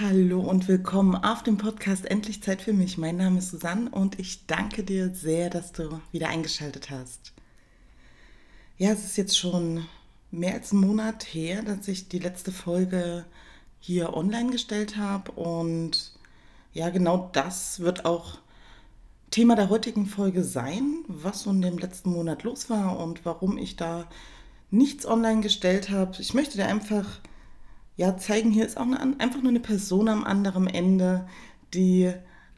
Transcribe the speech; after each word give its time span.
Hallo 0.00 0.38
und 0.40 0.68
willkommen 0.68 1.16
auf 1.16 1.42
dem 1.42 1.56
Podcast 1.56 2.06
Endlich 2.06 2.40
Zeit 2.40 2.62
für 2.62 2.72
mich. 2.72 2.98
Mein 2.98 3.16
Name 3.16 3.40
ist 3.40 3.50
Susanne 3.50 3.90
und 3.90 4.20
ich 4.20 4.46
danke 4.46 4.84
dir 4.84 5.12
sehr, 5.12 5.50
dass 5.50 5.72
du 5.72 6.00
wieder 6.12 6.28
eingeschaltet 6.28 6.88
hast. 6.90 7.32
Ja, 8.76 8.92
es 8.92 9.04
ist 9.04 9.16
jetzt 9.16 9.36
schon 9.36 9.88
mehr 10.30 10.54
als 10.54 10.70
einen 10.70 10.82
Monat 10.82 11.24
her, 11.34 11.62
dass 11.62 11.88
ich 11.88 12.08
die 12.08 12.20
letzte 12.20 12.52
Folge 12.52 13.24
hier 13.80 14.14
online 14.14 14.52
gestellt 14.52 14.96
habe 14.96 15.32
und 15.32 16.12
ja, 16.72 16.90
genau 16.90 17.28
das 17.32 17.80
wird 17.80 18.04
auch 18.04 18.38
Thema 19.32 19.56
der 19.56 19.68
heutigen 19.68 20.06
Folge 20.06 20.44
sein, 20.44 20.98
was 21.08 21.42
so 21.42 21.50
in 21.50 21.60
dem 21.60 21.76
letzten 21.76 22.10
Monat 22.10 22.44
los 22.44 22.70
war 22.70 23.00
und 23.00 23.24
warum 23.24 23.58
ich 23.58 23.74
da 23.74 24.06
nichts 24.70 25.06
online 25.06 25.40
gestellt 25.40 25.90
habe. 25.90 26.12
Ich 26.20 26.34
möchte 26.34 26.56
dir 26.56 26.68
einfach 26.68 27.18
ja, 27.98 28.16
zeigen, 28.16 28.52
hier 28.52 28.64
ist 28.64 28.78
auch 28.78 28.86
eine, 28.86 29.18
einfach 29.18 29.42
nur 29.42 29.50
eine 29.50 29.60
Person 29.60 30.08
am 30.08 30.22
anderen 30.22 30.68
Ende, 30.68 31.26
die 31.74 32.12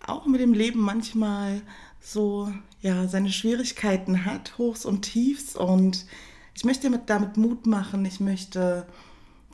auch 0.06 0.26
mit 0.26 0.40
dem 0.40 0.52
Leben 0.52 0.80
manchmal 0.80 1.62
so 1.98 2.52
ja, 2.82 3.08
seine 3.08 3.30
Schwierigkeiten 3.30 4.26
hat, 4.26 4.58
Hochs 4.58 4.84
und 4.84 5.00
Tiefs. 5.00 5.56
Und 5.56 6.04
ich 6.54 6.64
möchte 6.64 6.84
damit, 6.84 7.08
damit 7.08 7.38
Mut 7.38 7.66
machen. 7.66 8.04
Ich 8.04 8.20
möchte 8.20 8.86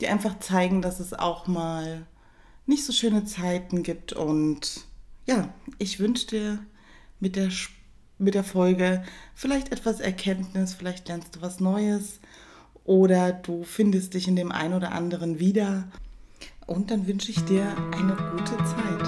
dir 0.01 0.11
einfach 0.11 0.39
zeigen, 0.39 0.81
dass 0.81 0.99
es 0.99 1.13
auch 1.13 1.47
mal 1.47 2.05
nicht 2.65 2.83
so 2.83 2.91
schöne 2.91 3.23
Zeiten 3.23 3.81
gibt. 3.81 4.11
Und 4.11 4.85
ja, 5.25 5.53
ich 5.77 5.99
wünsche 5.99 6.27
dir 6.27 6.59
mit 7.21 7.37
der, 7.37 7.49
mit 8.17 8.35
der 8.35 8.43
Folge 8.43 9.05
vielleicht 9.35 9.71
etwas 9.71 10.01
Erkenntnis, 10.01 10.73
vielleicht 10.73 11.07
lernst 11.07 11.37
du 11.37 11.41
was 11.41 11.61
Neues 11.61 12.19
oder 12.87 13.33
du 13.33 13.63
findest 13.63 14.15
dich 14.15 14.27
in 14.27 14.35
dem 14.35 14.51
einen 14.51 14.73
oder 14.73 14.93
anderen 14.93 15.39
wieder. 15.39 15.83
Und 16.65 16.89
dann 16.89 17.05
wünsche 17.05 17.31
ich 17.31 17.43
dir 17.45 17.63
eine 17.91 18.15
gute 18.31 18.57
Zeit. 18.57 19.07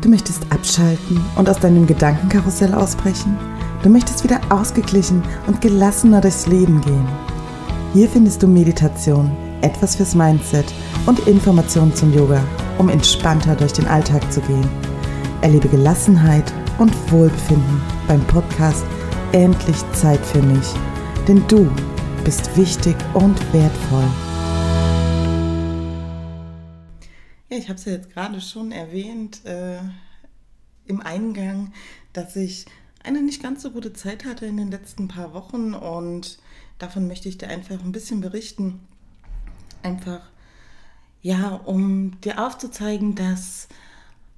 Du 0.00 0.08
möchtest 0.08 0.42
abschalten 0.50 1.20
und 1.36 1.48
aus 1.48 1.58
deinem 1.58 1.86
Gedankenkarussell 1.86 2.72
ausbrechen? 2.74 3.36
Du 3.82 3.90
möchtest 3.90 4.24
wieder 4.24 4.40
ausgeglichen 4.50 5.22
und 5.46 5.60
gelassener 5.60 6.20
durchs 6.20 6.46
Leben 6.46 6.80
gehen? 6.80 7.08
Hier 7.92 8.08
findest 8.08 8.42
du 8.42 8.46
Meditation, 8.46 9.30
etwas 9.62 9.96
fürs 9.96 10.14
Mindset 10.14 10.66
und 11.06 11.26
Informationen 11.26 11.94
zum 11.94 12.12
Yoga, 12.14 12.42
um 12.78 12.88
entspannter 12.88 13.54
durch 13.56 13.72
den 13.72 13.86
Alltag 13.86 14.32
zu 14.32 14.40
gehen. 14.42 14.68
Erlebe 15.40 15.68
Gelassenheit 15.68 16.52
und 16.78 16.92
Wohlbefinden 17.10 17.80
beim 18.06 18.20
Podcast 18.26 18.84
endlich 19.34 19.78
Zeit 19.94 20.24
für 20.24 20.40
mich, 20.40 20.68
denn 21.26 21.44
du 21.48 21.68
bist 22.24 22.56
wichtig 22.56 22.94
und 23.14 23.36
wertvoll. 23.52 24.08
Ja, 27.50 27.56
ich 27.56 27.68
habe 27.68 27.74
es 27.74 27.84
ja 27.84 27.94
jetzt 27.94 28.10
gerade 28.10 28.40
schon 28.40 28.70
erwähnt 28.70 29.44
äh, 29.44 29.80
im 30.86 31.00
Eingang, 31.00 31.72
dass 32.12 32.36
ich 32.36 32.66
eine 33.02 33.22
nicht 33.22 33.42
ganz 33.42 33.62
so 33.62 33.72
gute 33.72 33.92
Zeit 33.92 34.24
hatte 34.24 34.46
in 34.46 34.56
den 34.56 34.70
letzten 34.70 35.08
paar 35.08 35.34
Wochen 35.34 35.74
und 35.74 36.38
davon 36.78 37.08
möchte 37.08 37.28
ich 37.28 37.36
dir 37.36 37.48
einfach 37.48 37.82
ein 37.82 37.90
bisschen 37.90 38.20
berichten. 38.20 38.86
Einfach, 39.82 40.30
ja, 41.22 41.56
um 41.56 42.20
dir 42.20 42.38
aufzuzeigen, 42.38 43.16
dass 43.16 43.66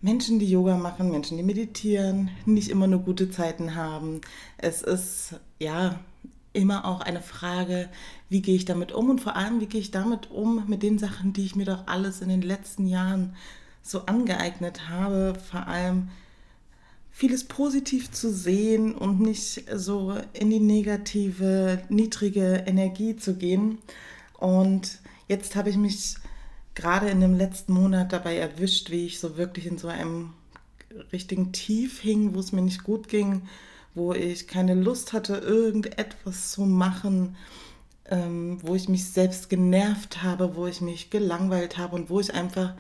Menschen, 0.01 0.39
die 0.39 0.51
Yoga 0.51 0.77
machen, 0.77 1.11
Menschen, 1.11 1.37
die 1.37 1.43
meditieren, 1.43 2.31
nicht 2.45 2.69
immer 2.69 2.87
nur 2.87 3.01
gute 3.01 3.31
Zeiten 3.31 3.75
haben. 3.75 4.21
Es 4.59 4.83
ist 4.83 5.37
ja 5.59 5.99
immer 6.53 6.85
auch 6.85 7.01
eine 7.01 7.23
Frage, 7.23 7.89
wie 8.29 8.43
gehe 8.43 8.57
ich 8.57 8.65
damit 8.65 8.93
um 8.93 9.11
und 9.11 9.21
vor 9.21 9.37
allem, 9.37 9.61
wie 9.61 9.67
gehe 9.67 9.81
ich 9.81 9.91
damit 9.91 10.31
um 10.31 10.65
mit 10.69 10.83
den 10.83 10.99
Sachen, 10.99 11.33
die 11.33 11.45
ich 11.45 11.57
mir 11.57 11.67
doch 11.67 11.87
alles 11.87 12.21
in 12.21 12.29
den 12.29 12.43
letzten 12.43 12.87
Jahren 12.87 13.37
so 13.83 14.07
angeeignet 14.07 14.89
habe, 14.89 15.35
vor 15.51 15.67
allem 15.67 16.09
vieles 17.11 17.45
positiv 17.45 18.11
zu 18.11 18.31
sehen 18.31 18.95
und 18.95 19.21
nicht 19.21 19.65
so 19.75 20.15
in 20.33 20.51
die 20.51 20.61
negative, 20.61 21.83
niedrige 21.89 22.65
Energie 22.67 23.17
zu 23.17 23.37
gehen. 23.37 23.79
Und 24.39 24.99
jetzt 25.29 25.57
habe 25.57 25.71
ich 25.71 25.77
mich 25.77 26.17
gerade 26.77 27.09
in 27.09 27.21
dem 27.21 27.35
letzten 27.35 27.73
Monat 27.73 28.13
dabei 28.13 28.37
erwischt, 28.37 28.91
wie 28.91 29.07
ich 29.07 29.19
so 29.19 29.37
wirklich 29.37 29.67
in 29.67 29.79
so 29.79 29.89
einem 29.89 30.35
richtigen 31.13 31.51
Tief 31.51 32.01
hing, 32.01 32.35
wo 32.35 32.39
es 32.39 32.53
mir 32.53 32.63
nicht 32.63 32.85
gut 32.85 33.09
ging, 33.09 33.49
wo 33.95 34.13
ich 34.13 34.47
keine 34.47 34.75
Lust 34.75 35.13
hatte, 35.13 35.37
irgendetwas 35.37 36.53
zu 36.53 36.63
machen, 36.63 37.35
ähm, 38.09 38.59
wo 38.63 38.75
ich 38.75 38.89
mich 38.89 39.11
selbst 39.11 39.49
genervt 39.49 40.23
habe, 40.23 40.55
wo 40.55 40.67
ich 40.67 40.81
mich 40.81 41.11
gelangweilt 41.11 41.79
habe 41.79 41.97
und 41.97 42.11
wo 42.11 42.21
ich 42.21 42.35
einfach 42.35 42.75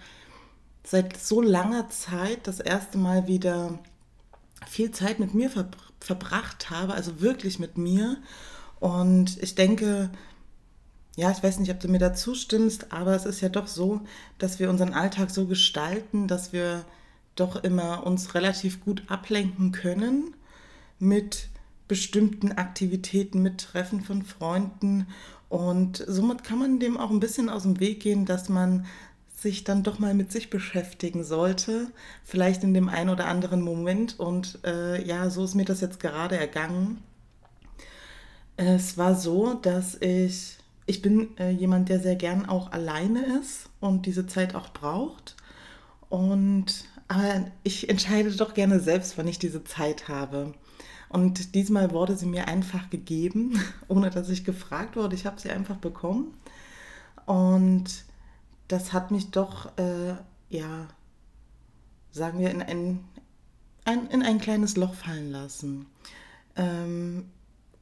seit 0.84 1.16
so 1.16 1.40
langer 1.40 1.88
Zeit 1.88 2.46
das 2.46 2.60
erste 2.60 2.98
Mal 2.98 3.26
wieder 3.26 3.78
viel 4.68 4.90
Zeit 4.92 5.18
mit 5.18 5.34
mir 5.34 5.50
ver 5.50 5.68
verbracht 5.98 6.70
habe, 6.70 6.94
also 6.94 7.20
wirklich 7.20 7.58
mit 7.58 7.78
mir. 7.78 8.18
Und 8.78 9.42
ich 9.42 9.54
denke, 9.54 10.10
ja, 11.16 11.30
ich 11.30 11.42
weiß 11.42 11.58
nicht, 11.58 11.70
ob 11.70 11.80
du 11.80 11.88
mir 11.88 11.98
dazu 11.98 12.34
stimmst, 12.34 12.92
aber 12.92 13.14
es 13.16 13.24
ist 13.24 13.40
ja 13.40 13.48
doch 13.48 13.66
so, 13.66 14.02
dass 14.38 14.58
wir 14.58 14.68
unseren 14.68 14.92
Alltag 14.92 15.30
so 15.30 15.46
gestalten, 15.46 16.28
dass 16.28 16.52
wir 16.52 16.84
doch 17.36 17.56
immer 17.56 18.06
uns 18.06 18.34
relativ 18.34 18.84
gut 18.84 19.02
ablenken 19.08 19.72
können 19.72 20.34
mit 20.98 21.48
bestimmten 21.88 22.52
Aktivitäten, 22.52 23.42
mit 23.42 23.58
Treffen 23.58 24.02
von 24.02 24.22
Freunden. 24.22 25.06
Und 25.48 26.04
somit 26.06 26.44
kann 26.44 26.58
man 26.58 26.80
dem 26.80 26.98
auch 26.98 27.10
ein 27.10 27.20
bisschen 27.20 27.48
aus 27.48 27.62
dem 27.62 27.80
Weg 27.80 28.00
gehen, 28.00 28.26
dass 28.26 28.48
man 28.50 28.84
sich 29.36 29.64
dann 29.64 29.82
doch 29.82 29.98
mal 29.98 30.14
mit 30.14 30.32
sich 30.32 30.50
beschäftigen 30.50 31.22
sollte, 31.22 31.88
vielleicht 32.24 32.62
in 32.62 32.74
dem 32.74 32.88
einen 32.88 33.10
oder 33.10 33.26
anderen 33.26 33.62
Moment. 33.62 34.18
Und 34.18 34.58
äh, 34.64 35.02
ja, 35.06 35.30
so 35.30 35.44
ist 35.44 35.54
mir 35.54 35.64
das 35.64 35.80
jetzt 35.80 36.00
gerade 36.00 36.36
ergangen. 36.36 37.02
Es 38.56 38.98
war 38.98 39.14
so, 39.14 39.54
dass 39.54 39.94
ich 40.00 40.56
ich 40.86 41.02
bin 41.02 41.36
äh, 41.38 41.50
jemand, 41.50 41.88
der 41.88 42.00
sehr 42.00 42.16
gern 42.16 42.46
auch 42.46 42.72
alleine 42.72 43.38
ist 43.40 43.68
und 43.80 44.06
diese 44.06 44.26
Zeit 44.26 44.54
auch 44.54 44.70
braucht. 44.70 45.36
Und 46.08 46.84
aber 47.08 47.46
ich 47.62 47.88
entscheide 47.88 48.30
doch 48.32 48.54
gerne 48.54 48.80
selbst, 48.80 49.16
wann 49.18 49.28
ich 49.28 49.38
diese 49.38 49.64
Zeit 49.64 50.08
habe. 50.08 50.54
Und 51.08 51.54
diesmal 51.54 51.92
wurde 51.92 52.16
sie 52.16 52.26
mir 52.26 52.48
einfach 52.48 52.90
gegeben, 52.90 53.60
ohne 53.88 54.10
dass 54.10 54.28
ich 54.28 54.44
gefragt 54.44 54.96
wurde. 54.96 55.14
Ich 55.14 55.26
habe 55.26 55.40
sie 55.40 55.50
einfach 55.50 55.76
bekommen. 55.76 56.34
Und 57.26 58.04
das 58.68 58.92
hat 58.92 59.10
mich 59.10 59.30
doch, 59.30 59.76
äh, 59.78 60.14
ja, 60.48 60.88
sagen 62.10 62.40
wir, 62.40 62.50
in 62.50 62.62
ein, 62.62 63.04
ein, 63.84 64.08
in 64.08 64.22
ein 64.22 64.38
kleines 64.38 64.76
Loch 64.76 64.94
fallen 64.94 65.30
lassen. 65.30 65.86
Ähm, 66.56 67.26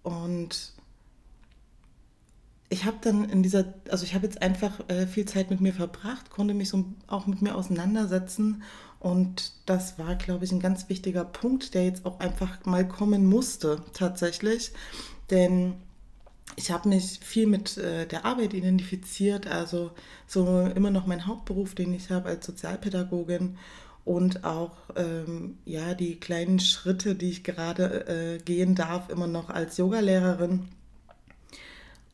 und 0.03 0.74
ich 2.75 2.85
habe 2.85 2.97
dann 3.01 3.29
in 3.31 3.45
dieser, 3.45 3.73
also 3.89 4.05
ich 4.05 4.15
habe 4.15 4.27
jetzt 4.27 4.43
einfach 4.43 4.81
äh, 4.89 5.07
viel 5.07 5.27
Zeit 5.27 5.49
mit 5.49 5.61
mir 5.61 5.73
verbracht, 5.73 6.31
konnte 6.31 6.55
mich 6.55 6.71
so 6.71 6.85
auch 7.07 7.29
mit 7.29 7.41
mir 7.41 7.55
auseinandersetzen 7.55 8.65
und 8.99 9.53
das 9.65 9.97
war, 9.97 10.17
glaube 10.17 10.45
ich, 10.45 10.51
ein 10.51 10.59
ganz 10.59 10.89
wichtiger 10.89 11.25
Punkt, 11.25 11.75
der 11.75 11.85
jetzt 11.85 12.05
auch 12.05 12.19
einfach 12.19 12.65
mal 12.65 12.87
kommen 12.87 13.27
musste 13.27 13.81
tatsächlich, 13.93 14.73
denn 15.31 15.75
ich 16.57 16.73
habe 16.73 16.89
mich 16.89 17.21
viel 17.23 17.47
mit 17.47 17.79
äh, 17.79 18.07
der 18.07 18.25
Arbeit 18.25 18.55
identifiziert, 18.55 19.47
also 19.47 19.93
so 20.27 20.63
immer 20.63 20.91
noch 20.91 21.07
mein 21.07 21.29
Hauptberuf, 21.29 21.77
den 21.77 21.95
ich 21.95 22.11
habe 22.11 22.29
als 22.29 22.45
Sozialpädagogin 22.45 23.57
und 24.05 24.43
auch 24.43 24.73
ähm, 24.97 25.59
ja 25.65 25.95
die 25.95 26.19
kleinen 26.19 26.59
Schritte, 26.59 27.15
die 27.15 27.31
ich 27.31 27.45
gerade 27.45 28.09
äh, 28.09 28.39
gehen 28.39 28.75
darf, 28.75 29.11
immer 29.11 29.29
noch 29.29 29.49
als 29.49 29.77
Yogalehrerin 29.77 30.71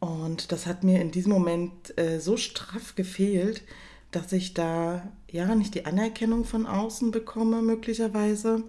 und 0.00 0.50
das 0.50 0.66
hat 0.66 0.82
mir 0.82 1.00
in 1.00 1.10
diesem 1.10 1.32
Moment 1.32 1.96
äh, 1.98 2.18
so 2.18 2.36
straff 2.38 2.94
gefehlt, 2.96 3.62
dass 4.10 4.32
ich 4.32 4.54
da 4.54 5.06
ja 5.30 5.54
nicht 5.54 5.74
die 5.74 5.84
Anerkennung 5.84 6.44
von 6.44 6.66
außen 6.66 7.10
bekomme, 7.10 7.62
möglicherweise. 7.62 8.64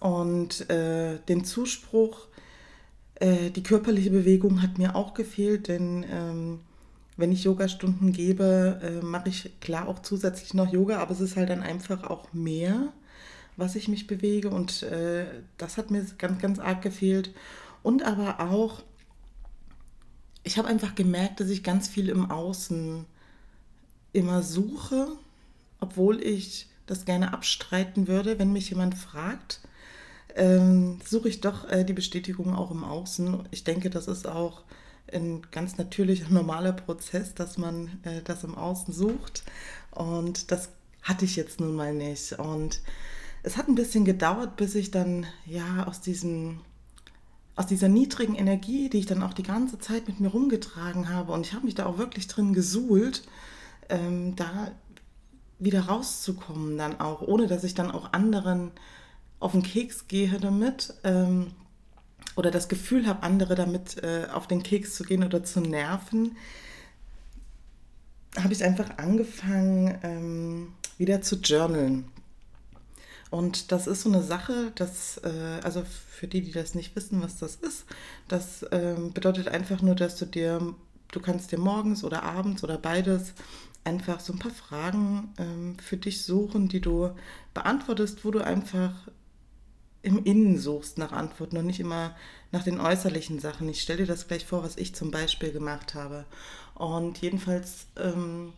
Und 0.00 0.70
äh, 0.70 1.18
den 1.28 1.44
Zuspruch, 1.44 2.28
äh, 3.16 3.50
die 3.50 3.62
körperliche 3.62 4.10
Bewegung 4.10 4.62
hat 4.62 4.78
mir 4.78 4.94
auch 4.94 5.14
gefehlt, 5.14 5.68
denn 5.68 6.04
ähm, 6.08 6.60
wenn 7.16 7.32
ich 7.32 7.44
Yogastunden 7.44 8.12
gebe, 8.12 8.80
äh, 8.82 9.04
mache 9.04 9.30
ich 9.30 9.58
klar 9.60 9.88
auch 9.88 10.00
zusätzlich 10.00 10.54
noch 10.54 10.72
Yoga, 10.72 11.00
aber 11.00 11.12
es 11.12 11.20
ist 11.20 11.36
halt 11.36 11.48
dann 11.48 11.62
einfach 11.62 12.04
auch 12.04 12.32
mehr, 12.32 12.92
was 13.56 13.74
ich 13.74 13.88
mich 13.88 14.06
bewege. 14.06 14.50
Und 14.50 14.84
äh, 14.84 15.24
das 15.56 15.78
hat 15.78 15.90
mir 15.90 16.06
ganz, 16.18 16.40
ganz 16.40 16.58
arg 16.60 16.82
gefehlt. 16.82 17.34
Und 17.82 18.04
aber 18.04 18.38
auch 18.38 18.82
ich 20.48 20.56
habe 20.56 20.68
einfach 20.68 20.94
gemerkt, 20.94 21.40
dass 21.40 21.50
ich 21.50 21.62
ganz 21.62 21.88
viel 21.88 22.08
im 22.08 22.30
Außen 22.30 23.04
immer 24.14 24.42
suche, 24.42 25.08
obwohl 25.78 26.22
ich 26.22 26.70
das 26.86 27.04
gerne 27.04 27.34
abstreiten 27.34 28.08
würde, 28.08 28.38
wenn 28.38 28.54
mich 28.54 28.70
jemand 28.70 28.94
fragt, 28.94 29.60
ähm, 30.36 31.00
suche 31.04 31.28
ich 31.28 31.42
doch 31.42 31.68
äh, 31.68 31.84
die 31.84 31.92
Bestätigung 31.92 32.54
auch 32.54 32.70
im 32.70 32.82
Außen. 32.82 33.46
Ich 33.50 33.64
denke, 33.64 33.90
das 33.90 34.08
ist 34.08 34.26
auch 34.26 34.62
ein 35.12 35.42
ganz 35.50 35.76
natürlicher, 35.76 36.28
normaler 36.30 36.72
Prozess, 36.72 37.34
dass 37.34 37.58
man 37.58 37.98
äh, 38.04 38.22
das 38.24 38.42
im 38.42 38.54
Außen 38.54 38.94
sucht. 38.94 39.42
Und 39.90 40.50
das 40.50 40.70
hatte 41.02 41.26
ich 41.26 41.36
jetzt 41.36 41.60
nun 41.60 41.74
mal 41.74 41.92
nicht. 41.92 42.32
Und 42.38 42.80
es 43.42 43.58
hat 43.58 43.68
ein 43.68 43.74
bisschen 43.74 44.06
gedauert, 44.06 44.56
bis 44.56 44.74
ich 44.76 44.90
dann 44.90 45.26
ja 45.44 45.86
aus 45.86 46.00
diesem 46.00 46.60
aus 47.58 47.66
dieser 47.66 47.88
niedrigen 47.88 48.36
Energie, 48.36 48.88
die 48.88 48.98
ich 48.98 49.06
dann 49.06 49.20
auch 49.20 49.34
die 49.34 49.42
ganze 49.42 49.80
Zeit 49.80 50.06
mit 50.06 50.20
mir 50.20 50.28
rumgetragen 50.28 51.08
habe, 51.08 51.32
und 51.32 51.44
ich 51.44 51.54
habe 51.54 51.64
mich 51.64 51.74
da 51.74 51.86
auch 51.86 51.98
wirklich 51.98 52.28
drin 52.28 52.54
gesuhlt, 52.54 53.24
ähm, 53.88 54.36
da 54.36 54.70
wieder 55.58 55.86
rauszukommen, 55.86 56.78
dann 56.78 57.00
auch, 57.00 57.20
ohne 57.20 57.48
dass 57.48 57.64
ich 57.64 57.74
dann 57.74 57.90
auch 57.90 58.12
anderen 58.12 58.70
auf 59.40 59.52
den 59.52 59.64
Keks 59.64 60.06
gehe 60.06 60.38
damit 60.38 60.94
ähm, 61.02 61.48
oder 62.36 62.52
das 62.52 62.68
Gefühl 62.68 63.08
habe, 63.08 63.24
andere 63.24 63.56
damit 63.56 64.04
äh, 64.04 64.28
auf 64.32 64.46
den 64.46 64.62
Keks 64.62 64.94
zu 64.94 65.02
gehen 65.02 65.24
oder 65.24 65.42
zu 65.42 65.60
nerven, 65.60 66.36
habe 68.40 68.52
ich 68.52 68.62
einfach 68.62 68.98
angefangen, 68.98 69.98
ähm, 70.04 70.68
wieder 70.96 71.22
zu 71.22 71.34
journalen. 71.34 72.04
Und 73.30 73.72
das 73.72 73.86
ist 73.86 74.02
so 74.02 74.08
eine 74.08 74.22
Sache, 74.22 74.72
dass, 74.74 75.18
äh, 75.18 75.60
also 75.62 75.84
für 76.10 76.26
die, 76.26 76.40
die 76.40 76.52
das 76.52 76.74
nicht 76.74 76.96
wissen, 76.96 77.22
was 77.22 77.38
das 77.38 77.56
ist, 77.56 77.84
das 78.26 78.64
ähm, 78.70 79.12
bedeutet 79.12 79.48
einfach 79.48 79.82
nur, 79.82 79.94
dass 79.94 80.16
du 80.16 80.24
dir, 80.24 80.74
du 81.12 81.20
kannst 81.20 81.52
dir 81.52 81.58
morgens 81.58 82.04
oder 82.04 82.22
abends 82.22 82.64
oder 82.64 82.78
beides 82.78 83.34
einfach 83.84 84.20
so 84.20 84.32
ein 84.32 84.38
paar 84.38 84.52
Fragen 84.52 85.34
ähm, 85.38 85.76
für 85.78 85.96
dich 85.96 86.24
suchen, 86.24 86.68
die 86.68 86.80
du 86.80 87.10
beantwortest, 87.54 88.24
wo 88.24 88.30
du 88.30 88.40
einfach 88.40 88.92
im 90.02 90.24
Innen 90.24 90.58
suchst 90.58 90.98
nach 90.98 91.12
Antworten 91.12 91.56
und 91.56 91.66
nicht 91.66 91.80
immer 91.80 92.14
nach 92.52 92.62
den 92.62 92.80
äußerlichen 92.80 93.40
Sachen. 93.40 93.68
Ich 93.68 93.82
stelle 93.82 94.00
dir 94.00 94.06
das 94.06 94.28
gleich 94.28 94.46
vor, 94.46 94.62
was 94.62 94.76
ich 94.76 94.94
zum 94.94 95.10
Beispiel 95.10 95.52
gemacht 95.52 95.94
habe. 95.94 96.24
Und 96.74 97.18
jedenfalls, 97.18 97.86
ähm, 97.96 98.52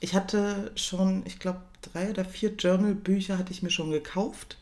ich 0.00 0.14
hatte 0.14 0.72
schon, 0.74 1.22
ich 1.26 1.38
glaube, 1.38 1.60
drei 1.82 2.10
oder 2.10 2.24
vier 2.24 2.54
Journal-Bücher 2.54 3.38
hatte 3.38 3.52
ich 3.52 3.62
mir 3.62 3.70
schon 3.70 3.90
gekauft. 3.90 4.58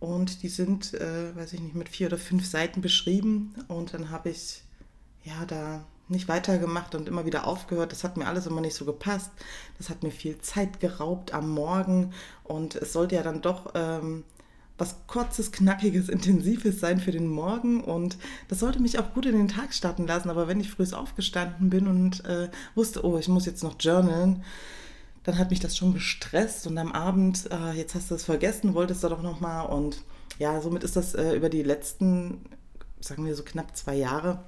Und 0.00 0.42
die 0.42 0.48
sind, 0.48 0.94
äh, 0.94 1.34
weiß 1.34 1.52
ich 1.54 1.60
nicht, 1.60 1.74
mit 1.74 1.88
vier 1.88 2.08
oder 2.08 2.18
fünf 2.18 2.46
Seiten 2.46 2.80
beschrieben. 2.80 3.54
Und 3.68 3.94
dann 3.94 4.10
habe 4.10 4.30
ich 4.30 4.62
ja 5.24 5.44
da 5.46 5.84
nicht 6.08 6.28
weitergemacht 6.28 6.94
und 6.94 7.08
immer 7.08 7.26
wieder 7.26 7.46
aufgehört. 7.46 7.92
Das 7.92 8.04
hat 8.04 8.16
mir 8.16 8.26
alles 8.26 8.46
immer 8.46 8.60
nicht 8.60 8.74
so 8.74 8.84
gepasst. 8.84 9.30
Das 9.78 9.90
hat 9.90 10.02
mir 10.02 10.10
viel 10.10 10.38
Zeit 10.38 10.80
geraubt 10.80 11.32
am 11.34 11.50
Morgen. 11.50 12.12
Und 12.44 12.76
es 12.76 12.92
sollte 12.92 13.16
ja 13.16 13.22
dann 13.22 13.42
doch 13.42 13.72
ähm, 13.74 14.24
was 14.78 14.96
kurzes, 15.06 15.52
knackiges, 15.52 16.08
intensives 16.08 16.80
sein 16.80 17.00
für 17.00 17.12
den 17.12 17.28
Morgen 17.28 17.82
und 17.82 18.18
das 18.48 18.60
sollte 18.60 18.80
mich 18.80 18.98
auch 18.98 19.14
gut 19.14 19.26
in 19.26 19.36
den 19.36 19.48
Tag 19.48 19.72
starten 19.72 20.06
lassen. 20.06 20.28
Aber 20.28 20.48
wenn 20.48 20.60
ich 20.60 20.70
früh 20.70 20.86
aufgestanden 20.92 21.70
bin 21.70 21.86
und 21.86 22.24
äh, 22.26 22.50
wusste, 22.74 23.04
oh, 23.04 23.18
ich 23.18 23.28
muss 23.28 23.46
jetzt 23.46 23.62
noch 23.62 23.76
journalen, 23.80 24.42
dann 25.24 25.38
hat 25.38 25.50
mich 25.50 25.60
das 25.60 25.76
schon 25.76 25.94
gestresst 25.94 26.66
und 26.66 26.78
am 26.78 26.92
Abend, 26.92 27.50
äh, 27.50 27.72
jetzt 27.72 27.94
hast 27.94 28.10
du 28.10 28.14
es 28.14 28.24
vergessen, 28.24 28.74
wolltest 28.74 29.02
du 29.02 29.08
doch 29.08 29.22
noch 29.22 29.40
mal 29.40 29.62
und 29.62 30.02
ja, 30.38 30.60
somit 30.60 30.84
ist 30.84 30.96
das 30.96 31.14
äh, 31.14 31.34
über 31.34 31.48
die 31.48 31.62
letzten, 31.62 32.42
sagen 33.00 33.24
wir 33.24 33.34
so 33.34 33.42
knapp 33.42 33.76
zwei 33.76 33.94
Jahre, 33.94 34.40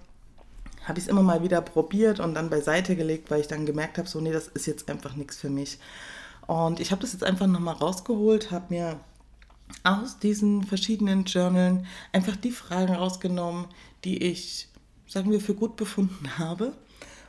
habe 0.84 0.98
ich 0.98 1.06
es 1.06 1.10
immer 1.10 1.22
mal 1.22 1.42
wieder 1.42 1.60
probiert 1.62 2.20
und 2.20 2.34
dann 2.34 2.50
beiseite 2.50 2.96
gelegt, 2.96 3.30
weil 3.30 3.40
ich 3.40 3.48
dann 3.48 3.66
gemerkt 3.66 3.98
habe, 3.98 4.08
so 4.08 4.20
nee, 4.20 4.32
das 4.32 4.48
ist 4.48 4.66
jetzt 4.66 4.88
einfach 4.90 5.16
nichts 5.16 5.36
für 5.36 5.50
mich. 5.50 5.78
Und 6.46 6.80
ich 6.80 6.92
habe 6.92 7.02
das 7.02 7.12
jetzt 7.12 7.25
einfach 7.25 7.46
nochmal 7.46 7.75
rausgeholt, 7.75 8.50
habe 8.50 8.66
mir 8.75 9.00
aus 9.84 10.18
diesen 10.18 10.62
verschiedenen 10.62 11.24
Journalen 11.24 11.86
einfach 12.12 12.36
die 12.36 12.50
Fragen 12.50 12.94
rausgenommen, 12.94 13.66
die 14.04 14.18
ich, 14.22 14.68
sagen 15.06 15.30
wir, 15.30 15.40
für 15.40 15.54
gut 15.54 15.76
befunden 15.76 16.38
habe 16.38 16.72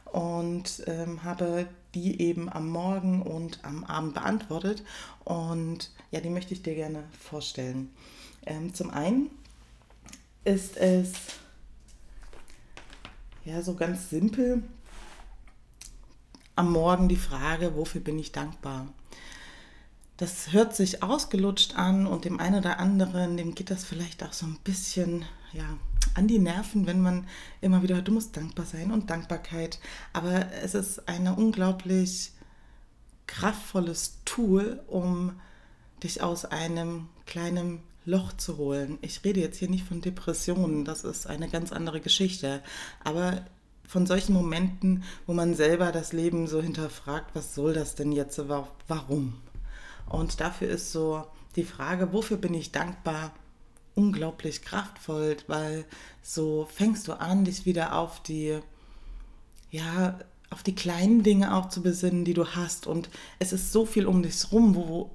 und 0.06 0.84
ähm, 0.88 1.24
habe 1.24 1.68
die 1.96 2.22
eben 2.22 2.50
am 2.50 2.70
Morgen 2.70 3.22
und 3.22 3.64
am 3.64 3.84
Abend 3.84 4.14
beantwortet. 4.14 4.84
Und 5.24 5.92
ja, 6.12 6.20
die 6.20 6.30
möchte 6.30 6.54
ich 6.54 6.62
dir 6.62 6.76
gerne 6.76 7.04
vorstellen. 7.20 7.92
Ähm, 8.46 8.74
zum 8.74 8.92
einen 8.92 9.30
ist 10.44 10.78
es 10.78 11.14
ja 13.46 13.62
so 13.62 13.76
ganz 13.76 14.10
simpel 14.10 14.64
am 16.56 16.72
Morgen 16.72 17.08
die 17.08 17.16
Frage, 17.16 17.76
wofür 17.76 18.02
bin 18.02 18.20
ich 18.20 18.32
dankbar? 18.32 18.88
Das 20.20 20.52
hört 20.52 20.76
sich 20.76 21.02
ausgelutscht 21.02 21.78
an 21.78 22.06
und 22.06 22.26
dem 22.26 22.42
einen 22.42 22.60
oder 22.60 22.78
anderen, 22.78 23.38
dem 23.38 23.56
geht 23.56 23.72
das 23.72 23.86
vielleicht 23.86 24.22
auch 24.22 24.34
so 24.34 24.46
ein 24.46 24.58
bisschen 24.66 25.24
ja, 25.54 25.64
an 26.14 26.28
die 26.28 26.40
Nerven, 26.40 26.88
wenn 26.88 27.02
man 27.02 27.26
immer 27.62 27.84
wieder, 27.84 28.02
du 28.02 28.12
musst 28.12 28.36
dankbar 28.36 28.66
sein 28.66 28.92
und 28.92 29.10
Dankbarkeit. 29.10 29.80
Aber 30.12 30.52
es 30.62 30.76
ist 30.76 31.08
ein 31.08 31.26
unglaublich 31.30 32.34
kraftvolles 33.28 34.18
Tool, 34.26 34.82
um 34.88 35.40
dich 36.04 36.22
aus 36.22 36.44
einem 36.44 37.08
kleinen 37.26 37.80
Loch 38.04 38.34
zu 38.34 38.58
holen. 38.58 38.98
Ich 39.02 39.24
rede 39.24 39.40
jetzt 39.40 39.60
hier 39.60 39.70
nicht 39.70 39.86
von 39.86 40.02
Depressionen, 40.02 40.84
das 40.84 41.06
ist 41.06 41.28
eine 41.28 41.48
ganz 41.48 41.72
andere 41.72 42.02
Geschichte. 42.02 42.62
Aber 43.06 43.46
von 43.88 44.06
solchen 44.06 44.34
Momenten, 44.34 45.04
wo 45.26 45.34
man 45.34 45.56
selber 45.56 45.94
das 45.94 46.12
Leben 46.12 46.46
so 46.48 46.62
hinterfragt, 46.62 47.34
was 47.36 47.56
soll 47.56 47.74
das 47.74 47.96
denn 47.96 48.12
jetzt, 48.12 48.38
warum? 48.90 49.36
Und 50.10 50.42
dafür 50.42 50.70
ist 50.70 50.92
so 50.92 51.26
die 51.56 51.64
Frage, 51.64 52.14
wofür 52.14 52.38
bin 52.38 52.54
ich 52.54 52.72
dankbar, 52.72 53.32
unglaublich 53.96 54.62
kraftvoll, 54.62 55.38
weil 55.48 55.86
so 56.22 56.68
fängst 56.72 57.08
du 57.08 57.14
an, 57.14 57.46
dich 57.46 57.66
wieder 57.66 57.96
auf 57.96 58.22
die, 58.24 58.60
ja, 59.72 60.20
auf 60.50 60.64
die 60.64 60.76
kleinen 60.76 61.24
Dinge 61.24 61.56
auch 61.56 61.70
zu 61.70 61.82
besinnen, 61.82 62.26
die 62.26 62.34
du 62.34 62.48
hast. 62.48 62.88
Und 62.88 63.10
es 63.40 63.54
ist 63.54 63.72
so 63.72 63.86
viel 63.86 64.08
um 64.08 64.24
dich 64.24 64.52
rum, 64.52 64.76
wo, 64.76 65.12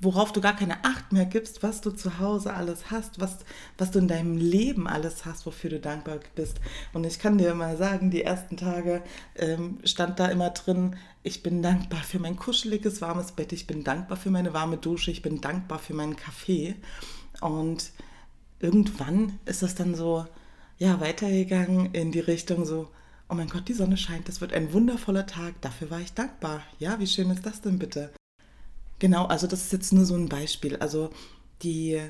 worauf 0.00 0.32
du 0.32 0.40
gar 0.40 0.56
keine 0.56 0.84
Acht 0.84 1.12
mehr 1.12 1.26
gibst, 1.26 1.62
was 1.62 1.80
du 1.80 1.90
zu 1.90 2.18
Hause 2.18 2.54
alles 2.54 2.90
hast, 2.90 3.20
was, 3.20 3.38
was 3.78 3.90
du 3.90 3.98
in 3.98 4.08
deinem 4.08 4.36
Leben 4.36 4.88
alles 4.88 5.24
hast, 5.24 5.46
wofür 5.46 5.70
du 5.70 5.80
dankbar 5.80 6.20
bist. 6.34 6.60
Und 6.92 7.04
ich 7.04 7.18
kann 7.18 7.38
dir 7.38 7.54
mal 7.54 7.76
sagen, 7.76 8.10
die 8.10 8.22
ersten 8.22 8.56
Tage 8.56 9.02
ähm, 9.36 9.78
stand 9.84 10.18
da 10.18 10.26
immer 10.28 10.50
drin, 10.50 10.96
ich 11.22 11.42
bin 11.42 11.62
dankbar 11.62 12.02
für 12.02 12.18
mein 12.18 12.36
kuscheliges, 12.36 13.02
warmes 13.02 13.32
Bett, 13.32 13.52
ich 13.52 13.66
bin 13.66 13.84
dankbar 13.84 14.16
für 14.16 14.30
meine 14.30 14.54
warme 14.54 14.78
Dusche, 14.78 15.10
ich 15.10 15.22
bin 15.22 15.40
dankbar 15.40 15.78
für 15.78 15.94
meinen 15.94 16.16
Kaffee. 16.16 16.76
Und 17.40 17.90
irgendwann 18.58 19.38
ist 19.44 19.62
das 19.62 19.74
dann 19.74 19.94
so, 19.94 20.26
ja, 20.78 21.00
weitergegangen 21.00 21.92
in 21.92 22.10
die 22.10 22.20
Richtung 22.20 22.64
so, 22.64 22.88
oh 23.28 23.34
mein 23.34 23.48
Gott, 23.48 23.68
die 23.68 23.74
Sonne 23.74 23.98
scheint, 23.98 24.28
das 24.28 24.40
wird 24.40 24.54
ein 24.54 24.72
wundervoller 24.72 25.26
Tag, 25.26 25.60
dafür 25.60 25.90
war 25.90 26.00
ich 26.00 26.14
dankbar. 26.14 26.62
Ja, 26.78 26.98
wie 26.98 27.06
schön 27.06 27.30
ist 27.30 27.44
das 27.44 27.60
denn 27.60 27.78
bitte? 27.78 28.10
Genau, 29.00 29.24
also 29.24 29.46
das 29.46 29.62
ist 29.62 29.72
jetzt 29.72 29.92
nur 29.92 30.04
so 30.04 30.14
ein 30.14 30.28
Beispiel. 30.28 30.76
Also 30.76 31.10
die 31.62 32.00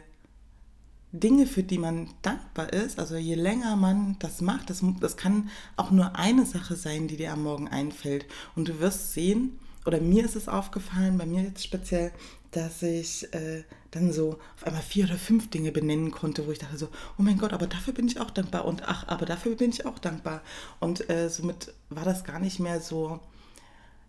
Dinge, 1.13 1.47
für 1.47 1.63
die 1.63 1.79
man 1.79 2.11
dankbar 2.23 2.73
ist, 2.73 2.99
also 2.99 3.17
je 3.17 3.37
länger 3.37 3.77
man 3.77 4.17
das 4.19 4.41
macht, 4.41 4.71
das, 4.71 4.85
das 5.01 5.17
kann 5.17 5.51
auch 5.77 5.93
nur 5.93 6.17
eine 6.17 6.45
Sache 6.45 6.77
sein, 6.77 7.09
die 7.09 7.17
dir 7.17 7.33
am 7.33 7.45
Morgen 7.45 7.69
einfällt. 7.69 8.27
Und 8.57 8.69
du 8.69 8.81
wirst 8.81 9.13
sehen, 9.13 9.59
oder 9.87 10.01
mir 10.01 10.25
ist 10.25 10.37
es 10.37 10.49
aufgefallen, 10.49 11.17
bei 11.17 11.27
mir 11.27 11.43
jetzt 11.43 11.65
speziell, 11.65 12.13
dass 12.51 12.83
ich 12.83 13.33
äh, 13.35 13.63
dann 13.93 14.13
so 14.13 14.39
auf 14.57 14.65
einmal 14.65 14.83
vier 14.83 15.05
oder 15.05 15.17
fünf 15.17 15.49
Dinge 15.49 15.71
benennen 15.71 16.11
konnte, 16.11 16.45
wo 16.47 16.51
ich 16.51 16.59
dachte 16.59 16.77
so, 16.77 16.89
oh 17.19 17.23
mein 17.23 17.39
Gott, 17.39 17.53
aber 17.53 17.69
dafür 17.69 17.95
bin 17.95 18.09
ich 18.09 18.21
auch 18.21 18.31
dankbar 18.31 18.65
und 18.65 18.83
ach, 18.89 19.07
aber 19.07 19.27
dafür 19.27 19.55
bin 19.55 19.71
ich 19.71 19.87
auch 19.87 20.01
dankbar. 20.01 20.43
Und 20.81 21.09
äh, 21.09 21.29
somit 21.31 21.73
war 21.89 22.05
das 22.05 22.25
gar 22.25 22.41
nicht 22.41 22.59
mehr 22.59 22.81
so 22.81 23.21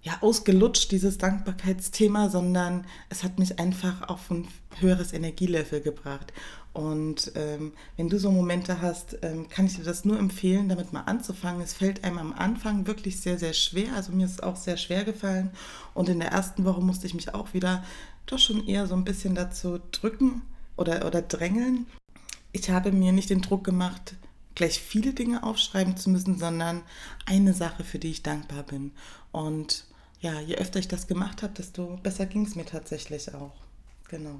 ja, 0.03 0.17
ausgelutscht, 0.21 0.91
dieses 0.91 1.17
Dankbarkeitsthema, 1.17 2.29
sondern 2.29 2.85
es 3.09 3.23
hat 3.23 3.37
mich 3.37 3.59
einfach 3.59 4.09
auf 4.09 4.31
ein 4.31 4.47
höheres 4.79 5.13
Energielevel 5.13 5.81
gebracht. 5.81 6.33
Und 6.73 7.33
ähm, 7.35 7.73
wenn 7.97 8.09
du 8.09 8.17
so 8.17 8.31
Momente 8.31 8.81
hast, 8.81 9.17
ähm, 9.21 9.49
kann 9.49 9.65
ich 9.65 9.75
dir 9.75 9.83
das 9.83 10.05
nur 10.05 10.17
empfehlen, 10.17 10.69
damit 10.69 10.93
mal 10.93 11.01
anzufangen. 11.01 11.61
Es 11.61 11.73
fällt 11.73 12.03
einem 12.03 12.17
am 12.17 12.33
Anfang 12.33 12.87
wirklich 12.87 13.19
sehr, 13.19 13.37
sehr 13.37 13.53
schwer. 13.53 13.93
Also 13.95 14.11
mir 14.13 14.25
ist 14.25 14.33
es 14.33 14.39
auch 14.39 14.55
sehr 14.55 14.77
schwer 14.77 15.03
gefallen. 15.03 15.51
Und 15.93 16.09
in 16.09 16.19
der 16.19 16.31
ersten 16.31 16.63
Woche 16.63 16.81
musste 16.81 17.05
ich 17.05 17.13
mich 17.13 17.33
auch 17.33 17.53
wieder 17.53 17.83
doch 18.25 18.39
schon 18.39 18.65
eher 18.65 18.87
so 18.87 18.95
ein 18.95 19.03
bisschen 19.03 19.35
dazu 19.35 19.79
drücken 19.91 20.41
oder, 20.77 21.05
oder 21.05 21.21
drängeln. 21.21 21.85
Ich 22.53 22.69
habe 22.69 22.91
mir 22.91 23.11
nicht 23.11 23.29
den 23.29 23.41
Druck 23.41 23.65
gemacht, 23.65 24.15
gleich 24.55 24.79
viele 24.79 25.13
Dinge 25.13 25.43
aufschreiben 25.43 25.97
zu 25.97 26.09
müssen, 26.09 26.37
sondern 26.37 26.83
eine 27.25 27.53
Sache, 27.53 27.83
für 27.83 27.99
die 27.99 28.11
ich 28.11 28.23
dankbar 28.23 28.63
bin. 28.63 28.91
Und 29.31 29.85
ja, 30.21 30.39
je 30.39 30.55
öfter 30.55 30.79
ich 30.79 30.87
das 30.87 31.07
gemacht 31.07 31.41
habe, 31.43 31.53
desto 31.53 31.97
besser 32.01 32.25
ging 32.27 32.45
es 32.45 32.55
mir 32.55 32.65
tatsächlich 32.65 33.33
auch. 33.33 33.55
Genau. 34.09 34.39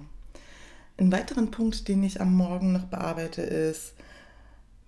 Ein 0.98 1.12
weiterer 1.12 1.46
Punkt, 1.48 1.88
den 1.88 2.04
ich 2.04 2.22
am 2.22 2.36
Morgen 2.36 2.72
noch 2.72 2.86
bearbeite, 2.86 3.42
ist, 3.42 3.94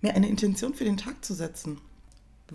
mir 0.00 0.14
eine 0.14 0.28
Intention 0.28 0.74
für 0.74 0.84
den 0.84 0.96
Tag 0.96 1.24
zu 1.24 1.34
setzen. 1.34 1.80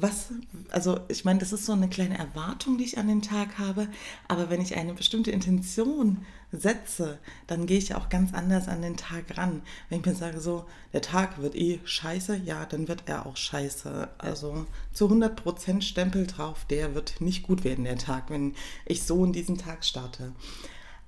Was, 0.01 0.31
also 0.69 0.99
ich 1.07 1.25
meine, 1.25 1.39
das 1.39 1.53
ist 1.53 1.65
so 1.65 1.73
eine 1.73 1.89
kleine 1.89 2.17
Erwartung, 2.17 2.77
die 2.77 2.83
ich 2.83 2.97
an 2.97 3.07
den 3.07 3.21
Tag 3.21 3.57
habe, 3.57 3.87
aber 4.27 4.49
wenn 4.49 4.61
ich 4.61 4.75
eine 4.75 4.93
bestimmte 4.93 5.31
Intention 5.31 6.25
setze, 6.51 7.19
dann 7.47 7.65
gehe 7.65 7.77
ich 7.77 7.95
auch 7.95 8.09
ganz 8.09 8.33
anders 8.33 8.67
an 8.67 8.81
den 8.81 8.97
Tag 8.97 9.37
ran. 9.37 9.61
Wenn 9.89 9.99
ich 9.99 10.05
mir 10.05 10.15
sage, 10.15 10.39
so, 10.39 10.65
der 10.93 11.01
Tag 11.01 11.41
wird 11.41 11.55
eh 11.55 11.79
scheiße, 11.83 12.37
ja, 12.37 12.65
dann 12.65 12.87
wird 12.87 13.03
er 13.05 13.25
auch 13.25 13.37
scheiße. 13.37 14.09
Also 14.17 14.65
zu 14.93 15.07
100% 15.07 15.81
Stempel 15.81 16.27
drauf, 16.27 16.65
der 16.69 16.95
wird 16.95 17.21
nicht 17.21 17.43
gut 17.43 17.63
werden, 17.63 17.85
der 17.85 17.97
Tag, 17.97 18.29
wenn 18.29 18.55
ich 18.85 19.03
so 19.03 19.23
in 19.23 19.33
diesen 19.33 19.57
Tag 19.57 19.85
starte. 19.85 20.33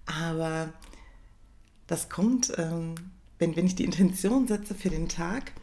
Aber 0.06 0.74
das 1.88 2.10
kommt, 2.10 2.54
ähm, 2.58 2.96
wenn, 3.40 3.56
wenn 3.56 3.66
ich 3.66 3.76
die 3.76 3.86
Intention 3.86 4.48
setze 4.48 4.76
für 4.76 4.90
den 4.90 5.10
Tag, 5.10 5.54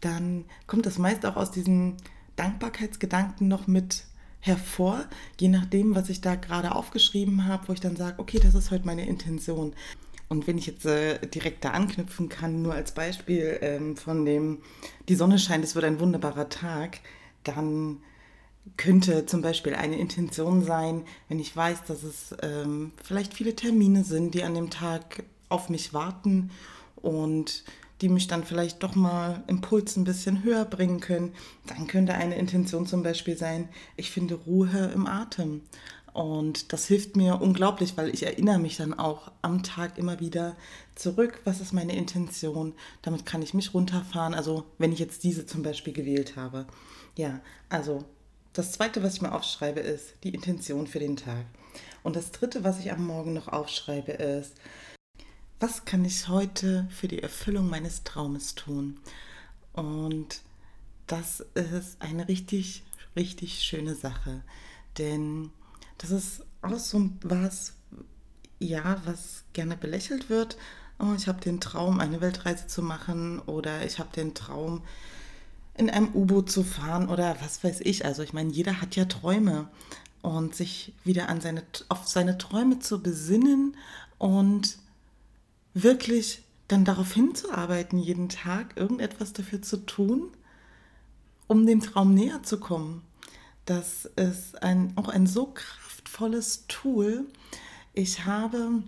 dann 0.00 0.44
kommt 0.66 0.84
das 0.84 0.98
meist 0.98 1.24
auch 1.24 1.36
aus 1.36 1.50
diesen 1.50 1.96
Dankbarkeitsgedanken 2.42 3.46
noch 3.46 3.68
mit 3.68 4.04
hervor, 4.40 5.04
je 5.40 5.48
nachdem, 5.48 5.94
was 5.94 6.08
ich 6.08 6.20
da 6.20 6.34
gerade 6.34 6.74
aufgeschrieben 6.74 7.46
habe, 7.46 7.68
wo 7.68 7.72
ich 7.72 7.80
dann 7.80 7.94
sage, 7.94 8.18
okay, 8.18 8.40
das 8.40 8.56
ist 8.56 8.72
heute 8.72 8.84
meine 8.84 9.06
Intention. 9.06 9.72
Und 10.28 10.48
wenn 10.48 10.58
ich 10.58 10.66
jetzt 10.66 10.84
äh, 10.84 11.24
direkt 11.28 11.64
da 11.64 11.70
anknüpfen 11.70 12.28
kann, 12.28 12.62
nur 12.62 12.74
als 12.74 12.92
Beispiel 12.92 13.58
ähm, 13.60 13.96
von 13.96 14.24
dem, 14.24 14.58
die 15.08 15.14
Sonne 15.14 15.38
scheint, 15.38 15.62
es 15.62 15.76
wird 15.76 15.84
ein 15.84 16.00
wunderbarer 16.00 16.48
Tag, 16.48 16.98
dann 17.44 17.98
könnte 18.76 19.26
zum 19.26 19.42
Beispiel 19.42 19.74
eine 19.74 19.98
Intention 19.98 20.64
sein, 20.64 21.04
wenn 21.28 21.38
ich 21.38 21.54
weiß, 21.54 21.84
dass 21.84 22.02
es 22.02 22.34
ähm, 22.42 22.90
vielleicht 23.04 23.34
viele 23.34 23.54
Termine 23.54 24.02
sind, 24.02 24.34
die 24.34 24.42
an 24.42 24.54
dem 24.54 24.70
Tag 24.70 25.22
auf 25.48 25.68
mich 25.68 25.94
warten 25.94 26.50
und 26.96 27.62
die 28.02 28.08
mich 28.08 28.26
dann 28.26 28.44
vielleicht 28.44 28.82
doch 28.82 28.96
mal 28.96 29.42
Impuls 29.46 29.96
ein 29.96 30.04
bisschen 30.04 30.42
höher 30.42 30.64
bringen 30.64 31.00
können, 31.00 31.32
dann 31.66 31.86
könnte 31.86 32.14
eine 32.14 32.36
Intention 32.36 32.86
zum 32.86 33.02
Beispiel 33.02 33.38
sein, 33.38 33.68
ich 33.96 34.10
finde 34.10 34.34
Ruhe 34.34 34.90
im 34.92 35.06
Atem. 35.06 35.62
Und 36.12 36.74
das 36.74 36.86
hilft 36.86 37.16
mir 37.16 37.40
unglaublich, 37.40 37.96
weil 37.96 38.12
ich 38.12 38.24
erinnere 38.24 38.58
mich 38.58 38.76
dann 38.76 38.92
auch 38.92 39.30
am 39.40 39.62
Tag 39.62 39.96
immer 39.96 40.20
wieder 40.20 40.56
zurück, 40.94 41.40
was 41.44 41.60
ist 41.60 41.72
meine 41.72 41.96
Intention. 41.96 42.74
Damit 43.00 43.24
kann 43.24 43.40
ich 43.40 43.54
mich 43.54 43.72
runterfahren. 43.72 44.34
Also 44.34 44.64
wenn 44.76 44.92
ich 44.92 44.98
jetzt 44.98 45.24
diese 45.24 45.46
zum 45.46 45.62
Beispiel 45.62 45.94
gewählt 45.94 46.36
habe. 46.36 46.66
Ja, 47.16 47.40
also 47.70 48.04
das 48.52 48.72
Zweite, 48.72 49.02
was 49.02 49.14
ich 49.14 49.22
mir 49.22 49.32
aufschreibe, 49.32 49.80
ist 49.80 50.14
die 50.24 50.34
Intention 50.34 50.86
für 50.86 50.98
den 50.98 51.16
Tag. 51.16 51.46
Und 52.02 52.16
das 52.16 52.30
Dritte, 52.32 52.62
was 52.64 52.78
ich 52.80 52.92
am 52.92 53.06
Morgen 53.06 53.32
noch 53.32 53.48
aufschreibe, 53.48 54.12
ist, 54.12 54.56
was 55.62 55.84
kann 55.84 56.04
ich 56.04 56.26
heute 56.26 56.88
für 56.90 57.06
die 57.06 57.22
Erfüllung 57.22 57.70
meines 57.70 58.02
Traumes 58.02 58.56
tun? 58.56 58.98
Und 59.72 60.42
das 61.06 61.40
ist 61.54 62.02
eine 62.02 62.26
richtig, 62.26 62.82
richtig 63.14 63.62
schöne 63.62 63.94
Sache. 63.94 64.42
Denn 64.98 65.50
das 65.98 66.10
ist 66.10 66.44
auch 66.62 66.78
so 66.78 67.10
was, 67.22 67.74
ja, 68.58 69.00
was 69.04 69.44
gerne 69.52 69.76
belächelt 69.76 70.28
wird. 70.28 70.58
Oh, 70.98 71.14
ich 71.16 71.28
habe 71.28 71.40
den 71.40 71.60
Traum, 71.60 72.00
eine 72.00 72.20
Weltreise 72.20 72.66
zu 72.66 72.82
machen 72.82 73.38
oder 73.38 73.86
ich 73.86 74.00
habe 74.00 74.10
den 74.14 74.34
Traum, 74.34 74.82
in 75.78 75.88
einem 75.88 76.12
U-Boot 76.12 76.50
zu 76.50 76.64
fahren 76.64 77.08
oder 77.08 77.36
was 77.40 77.62
weiß 77.62 77.80
ich. 77.82 78.04
Also 78.04 78.22
ich 78.24 78.32
meine, 78.32 78.50
jeder 78.50 78.80
hat 78.80 78.96
ja 78.96 79.04
Träume 79.04 79.68
und 80.22 80.56
sich 80.56 80.92
wieder 81.04 81.28
an 81.28 81.40
seine, 81.40 81.62
auf 81.88 82.08
seine 82.08 82.36
Träume 82.36 82.80
zu 82.80 83.00
besinnen 83.00 83.76
und 84.18 84.81
wirklich 85.74 86.42
dann 86.68 86.84
darauf 86.84 87.12
hinzuarbeiten, 87.12 87.98
jeden 87.98 88.28
Tag 88.28 88.76
irgendetwas 88.76 89.32
dafür 89.32 89.62
zu 89.62 89.78
tun, 89.78 90.30
um 91.46 91.66
dem 91.66 91.80
Traum 91.80 92.14
näher 92.14 92.42
zu 92.42 92.58
kommen. 92.58 93.02
Das 93.64 94.06
ist 94.16 94.62
ein, 94.62 94.92
auch 94.96 95.08
ein 95.08 95.26
so 95.26 95.46
kraftvolles 95.46 96.66
Tool. 96.66 97.26
Ich 97.92 98.24
habe, 98.24 98.82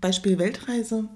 Beispiel 0.00 0.38
Weltreise, 0.38 1.08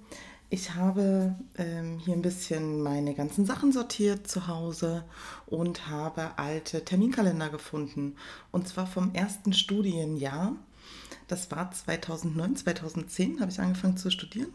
ich 0.51 0.75
habe 0.75 1.35
ähm, 1.59 1.99
hier 1.99 2.15
ein 2.15 2.23
bisschen 2.23 2.83
meine 2.83 3.15
ganzen 3.15 3.45
Sachen 3.45 3.71
sortiert 3.71 4.29
zu 4.29 4.47
Hause 4.47 5.05
und 5.47 5.89
habe 5.89 6.39
alte 6.39 6.85
Terminkalender 6.85 7.51
gefunden. 7.51 8.17
Und 8.51 8.67
zwar 8.67 8.87
vom 8.87 9.15
ersten 9.15 9.53
Studienjahr. 9.53 10.57
Das 11.28 11.50
war 11.50 11.70
2009, 11.70 12.56
2010 12.56 13.40
habe 13.40 13.50
ich 13.50 13.61
angefangen 13.61 13.97
zu 13.97 14.11
studieren. 14.11 14.52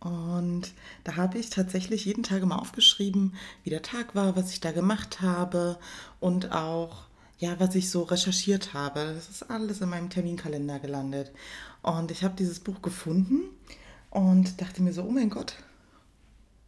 Und 0.00 0.72
da 1.04 1.16
habe 1.16 1.38
ich 1.38 1.50
tatsächlich 1.50 2.06
jeden 2.06 2.24
Tag 2.24 2.42
immer 2.42 2.60
aufgeschrieben, 2.60 3.34
wie 3.62 3.70
der 3.70 3.82
Tag 3.82 4.16
war, 4.16 4.34
was 4.34 4.50
ich 4.50 4.60
da 4.60 4.72
gemacht 4.72 5.20
habe 5.20 5.78
und 6.18 6.50
auch, 6.50 7.04
ja, 7.38 7.60
was 7.60 7.76
ich 7.76 7.88
so 7.88 8.02
recherchiert 8.02 8.74
habe. 8.74 9.14
Das 9.14 9.28
ist 9.28 9.48
alles 9.48 9.80
in 9.80 9.90
meinem 9.90 10.10
Terminkalender 10.10 10.80
gelandet. 10.80 11.30
Und 11.82 12.10
ich 12.10 12.24
habe 12.24 12.34
dieses 12.36 12.58
Buch 12.58 12.82
gefunden 12.82 13.42
und 14.10 14.60
dachte 14.60 14.82
mir 14.82 14.92
so, 14.92 15.04
oh 15.04 15.10
mein 15.10 15.30
Gott, 15.30 15.54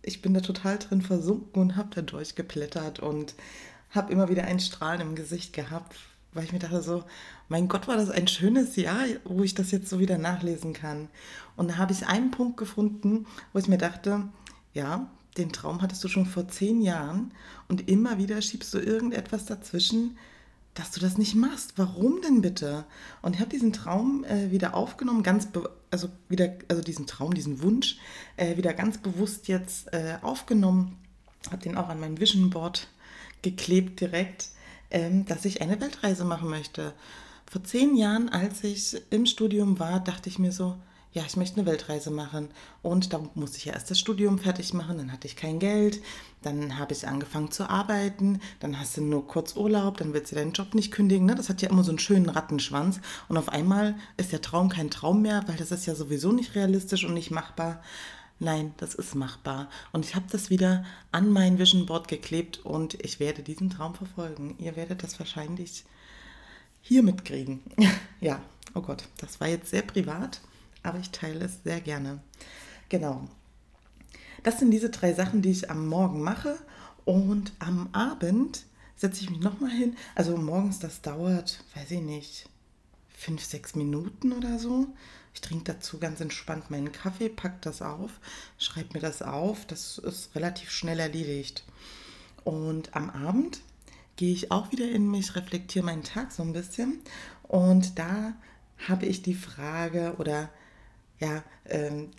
ich 0.02 0.22
bin 0.22 0.34
da 0.34 0.40
total 0.40 0.78
drin 0.78 1.02
versunken 1.02 1.60
und 1.60 1.76
habe 1.76 1.90
da 1.92 2.02
durchgeblättert 2.02 3.00
und 3.00 3.34
habe 3.90 4.12
immer 4.12 4.28
wieder 4.28 4.44
ein 4.44 4.60
Strahlen 4.60 5.00
im 5.00 5.14
Gesicht 5.16 5.52
gehabt, 5.52 5.96
weil 6.34 6.44
ich 6.44 6.52
mir 6.52 6.58
dachte 6.58 6.82
so, 6.82 7.04
mein 7.48 7.68
Gott, 7.68 7.88
war 7.88 7.96
das 7.96 8.10
ein 8.10 8.28
schönes 8.28 8.76
Jahr, 8.76 9.04
wo 9.24 9.42
ich 9.42 9.54
das 9.54 9.70
jetzt 9.70 9.88
so 9.88 9.98
wieder 9.98 10.18
nachlesen 10.18 10.72
kann. 10.72 11.08
Und 11.56 11.68
da 11.70 11.76
habe 11.78 11.92
ich 11.92 12.06
einen 12.06 12.30
Punkt 12.30 12.56
gefunden, 12.56 13.26
wo 13.52 13.58
ich 13.58 13.68
mir 13.68 13.78
dachte, 13.78 14.28
ja, 14.72 15.08
den 15.38 15.52
Traum 15.52 15.82
hattest 15.82 16.02
du 16.04 16.08
schon 16.08 16.26
vor 16.26 16.48
zehn 16.48 16.80
Jahren 16.80 17.32
und 17.68 17.88
immer 17.88 18.18
wieder 18.18 18.40
schiebst 18.42 18.72
du 18.74 18.78
irgendetwas 18.78 19.46
dazwischen, 19.46 20.16
dass 20.74 20.90
du 20.90 21.00
das 21.00 21.18
nicht 21.18 21.34
machst. 21.34 21.74
Warum 21.76 22.20
denn 22.20 22.40
bitte? 22.40 22.84
Und 23.22 23.34
ich 23.34 23.40
habe 23.40 23.50
diesen 23.50 23.72
Traum 23.72 24.24
äh, 24.24 24.50
wieder 24.50 24.74
aufgenommen, 24.74 25.22
ganz 25.22 25.48
also 25.90 26.08
wieder, 26.28 26.52
also 26.68 26.82
diesen 26.82 27.06
Traum, 27.06 27.34
diesen 27.34 27.62
Wunsch 27.62 27.98
äh, 28.36 28.56
wieder 28.56 28.74
ganz 28.74 28.98
bewusst 28.98 29.46
jetzt 29.46 29.92
äh, 29.92 30.18
aufgenommen, 30.22 30.98
habe 31.50 31.62
den 31.62 31.76
auch 31.76 31.88
an 31.88 32.00
mein 32.00 32.18
Vision 32.18 32.50
Board 32.50 32.88
geklebt 33.42 34.00
direkt 34.00 34.48
ähm, 34.94 35.26
dass 35.26 35.44
ich 35.44 35.60
eine 35.60 35.80
Weltreise 35.80 36.24
machen 36.24 36.48
möchte. 36.48 36.94
Vor 37.50 37.62
zehn 37.64 37.96
Jahren, 37.96 38.28
als 38.30 38.64
ich 38.64 38.96
im 39.10 39.26
Studium 39.26 39.78
war, 39.78 40.00
dachte 40.00 40.28
ich 40.28 40.38
mir 40.38 40.52
so, 40.52 40.76
ja, 41.12 41.22
ich 41.26 41.36
möchte 41.36 41.60
eine 41.60 41.66
Weltreise 41.68 42.10
machen. 42.10 42.48
Und 42.80 43.12
da 43.12 43.20
musste 43.34 43.58
ich 43.58 43.66
ja 43.66 43.72
erst 43.72 43.90
das 43.90 43.98
Studium 43.98 44.38
fertig 44.38 44.72
machen, 44.72 44.98
dann 44.98 45.12
hatte 45.12 45.26
ich 45.26 45.36
kein 45.36 45.58
Geld, 45.58 46.00
dann 46.42 46.78
habe 46.78 46.92
ich 46.92 47.06
angefangen 47.06 47.50
zu 47.50 47.68
arbeiten, 47.68 48.40
dann 48.60 48.78
hast 48.78 48.96
du 48.96 49.02
nur 49.02 49.26
kurz 49.26 49.56
Urlaub, 49.56 49.96
dann 49.96 50.12
willst 50.12 50.32
du 50.32 50.36
deinen 50.36 50.52
Job 50.52 50.74
nicht 50.74 50.92
kündigen. 50.92 51.26
Ne? 51.26 51.34
Das 51.34 51.48
hat 51.48 51.60
ja 51.60 51.70
immer 51.70 51.84
so 51.84 51.90
einen 51.90 51.98
schönen 51.98 52.28
Rattenschwanz. 52.28 53.00
Und 53.28 53.36
auf 53.36 53.48
einmal 53.48 53.96
ist 54.16 54.32
der 54.32 54.42
Traum 54.42 54.68
kein 54.68 54.90
Traum 54.90 55.22
mehr, 55.22 55.42
weil 55.46 55.56
das 55.56 55.72
ist 55.72 55.86
ja 55.86 55.94
sowieso 55.94 56.32
nicht 56.32 56.54
realistisch 56.54 57.04
und 57.04 57.14
nicht 57.14 57.32
machbar. 57.32 57.82
Nein, 58.44 58.74
das 58.76 58.94
ist 58.94 59.14
machbar. 59.14 59.70
Und 59.92 60.04
ich 60.04 60.14
habe 60.14 60.26
das 60.30 60.50
wieder 60.50 60.84
an 61.12 61.30
mein 61.30 61.58
Vision 61.58 61.86
Board 61.86 62.08
geklebt 62.08 62.58
und 62.58 62.92
ich 63.02 63.18
werde 63.18 63.42
diesen 63.42 63.70
Traum 63.70 63.94
verfolgen. 63.94 64.54
Ihr 64.58 64.76
werdet 64.76 65.02
das 65.02 65.18
wahrscheinlich 65.18 65.86
hier 66.82 67.02
mitkriegen. 67.02 67.62
ja, 68.20 68.42
oh 68.74 68.82
Gott, 68.82 69.08
das 69.16 69.40
war 69.40 69.48
jetzt 69.48 69.70
sehr 69.70 69.80
privat, 69.80 70.42
aber 70.82 70.98
ich 70.98 71.08
teile 71.08 71.46
es 71.46 71.62
sehr 71.64 71.80
gerne. 71.80 72.20
Genau. 72.90 73.26
Das 74.42 74.58
sind 74.58 74.70
diese 74.72 74.90
drei 74.90 75.14
Sachen, 75.14 75.40
die 75.40 75.50
ich 75.50 75.70
am 75.70 75.88
Morgen 75.88 76.20
mache. 76.20 76.58
Und 77.06 77.54
am 77.60 77.88
Abend 77.94 78.66
setze 78.94 79.22
ich 79.22 79.30
mich 79.30 79.40
nochmal 79.40 79.70
hin. 79.70 79.96
Also 80.14 80.36
morgens, 80.36 80.80
das 80.80 81.00
dauert, 81.00 81.64
weiß 81.74 81.92
ich 81.92 82.02
nicht, 82.02 82.50
fünf, 83.08 83.42
sechs 83.42 83.74
Minuten 83.74 84.32
oder 84.32 84.58
so. 84.58 84.88
Ich 85.34 85.40
trinke 85.40 85.72
dazu 85.72 85.98
ganz 85.98 86.20
entspannt 86.20 86.70
meinen 86.70 86.92
Kaffee, 86.92 87.28
packe 87.28 87.58
das 87.60 87.82
auf, 87.82 88.12
schreibe 88.56 88.94
mir 88.94 89.00
das 89.00 89.20
auf. 89.20 89.66
Das 89.66 89.98
ist 89.98 90.34
relativ 90.34 90.70
schnell 90.70 91.00
erledigt. 91.00 91.64
Und 92.44 92.94
am 92.94 93.10
Abend 93.10 93.60
gehe 94.16 94.32
ich 94.32 94.50
auch 94.50 94.70
wieder 94.70 94.88
in 94.88 95.10
mich, 95.10 95.34
reflektiere 95.34 95.84
meinen 95.84 96.04
Tag 96.04 96.32
so 96.32 96.42
ein 96.42 96.52
bisschen. 96.52 97.00
Und 97.42 97.98
da 97.98 98.34
habe 98.88 99.06
ich 99.06 99.22
die 99.22 99.34
Frage 99.34 100.14
oder 100.18 100.50
ja, 101.18 101.42
ähm, 101.66 102.10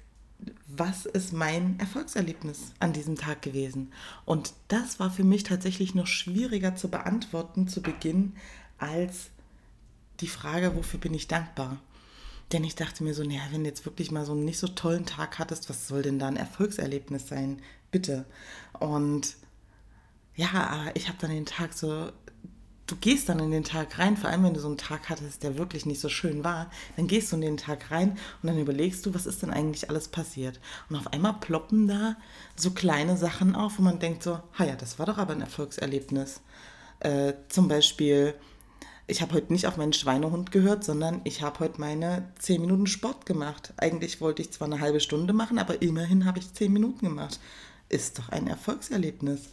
was 0.67 1.05
ist 1.05 1.31
mein 1.31 1.79
Erfolgserlebnis 1.79 2.73
an 2.79 2.91
diesem 2.91 3.15
Tag 3.15 3.41
gewesen? 3.41 3.93
Und 4.25 4.53
das 4.67 4.99
war 4.99 5.09
für 5.09 5.23
mich 5.23 5.43
tatsächlich 5.43 5.95
noch 5.95 6.07
schwieriger 6.07 6.75
zu 6.75 6.89
beantworten 6.89 7.67
zu 7.67 7.81
Beginn 7.81 8.35
als 8.77 9.29
die 10.19 10.27
Frage, 10.27 10.75
wofür 10.75 10.99
bin 10.99 11.13
ich 11.13 11.27
dankbar? 11.27 11.77
Denn 12.51 12.63
ich 12.63 12.75
dachte 12.75 13.03
mir 13.03 13.13
so, 13.13 13.23
naja, 13.23 13.41
wenn 13.51 13.63
du 13.63 13.69
jetzt 13.69 13.85
wirklich 13.85 14.11
mal 14.11 14.25
so 14.25 14.33
einen 14.33 14.45
nicht 14.45 14.59
so 14.59 14.67
tollen 14.67 15.05
Tag 15.05 15.39
hattest, 15.39 15.69
was 15.69 15.87
soll 15.87 16.03
denn 16.03 16.19
da 16.19 16.27
ein 16.27 16.37
Erfolgserlebnis 16.37 17.27
sein? 17.27 17.61
Bitte. 17.91 18.25
Und 18.79 19.35
ja, 20.35 20.85
ich 20.93 21.07
habe 21.07 21.17
dann 21.19 21.31
den 21.31 21.45
Tag 21.45 21.73
so, 21.73 22.11
du 22.87 22.95
gehst 22.97 23.29
dann 23.29 23.39
in 23.39 23.51
den 23.51 23.63
Tag 23.63 23.97
rein, 23.97 24.17
vor 24.17 24.29
allem 24.29 24.43
wenn 24.43 24.53
du 24.53 24.59
so 24.59 24.67
einen 24.67 24.77
Tag 24.77 25.09
hattest, 25.09 25.43
der 25.43 25.57
wirklich 25.57 25.85
nicht 25.85 25.99
so 26.01 26.09
schön 26.09 26.43
war, 26.43 26.69
dann 26.97 27.07
gehst 27.07 27.31
du 27.31 27.35
in 27.35 27.41
den 27.41 27.57
Tag 27.57 27.89
rein 27.89 28.11
und 28.43 28.47
dann 28.47 28.59
überlegst 28.59 29.05
du, 29.05 29.13
was 29.13 29.25
ist 29.25 29.41
denn 29.41 29.49
eigentlich 29.49 29.89
alles 29.89 30.07
passiert? 30.07 30.59
Und 30.89 30.97
auf 30.97 31.07
einmal 31.13 31.33
ploppen 31.39 31.87
da 31.87 32.15
so 32.55 32.71
kleine 32.71 33.17
Sachen 33.17 33.55
auf, 33.55 33.79
wo 33.79 33.81
man 33.81 33.99
denkt 33.99 34.23
so, 34.23 34.39
ha 34.59 34.65
ja, 34.65 34.75
das 34.75 34.99
war 34.99 35.05
doch 35.05 35.17
aber 35.17 35.33
ein 35.33 35.41
Erfolgserlebnis 35.41 36.41
Äh, 37.01 37.33
zum 37.49 37.67
Beispiel, 37.67 38.35
ich 39.07 39.21
habe 39.21 39.33
heute 39.33 39.53
nicht 39.53 39.67
auf 39.67 39.77
meinen 39.77 39.93
Schweinehund 39.93 40.51
gehört, 40.51 40.83
sondern 40.83 41.21
ich 41.23 41.41
habe 41.41 41.59
heute 41.59 41.79
meine 41.79 42.31
10 42.39 42.61
Minuten 42.61 42.87
Sport 42.87 43.25
gemacht. 43.25 43.73
Eigentlich 43.77 44.19
wollte 44.19 44.41
ich 44.41 44.51
zwar 44.51 44.67
eine 44.67 44.79
halbe 44.79 44.99
Stunde 44.99 45.33
machen, 45.33 45.59
aber 45.59 45.81
immerhin 45.81 46.25
habe 46.25 46.39
ich 46.39 46.53
10 46.53 46.73
Minuten 46.73 47.05
gemacht. 47.05 47.39
Ist 47.87 48.17
doch 48.17 48.29
ein 48.29 48.47
Erfolgserlebnis. 48.47 49.49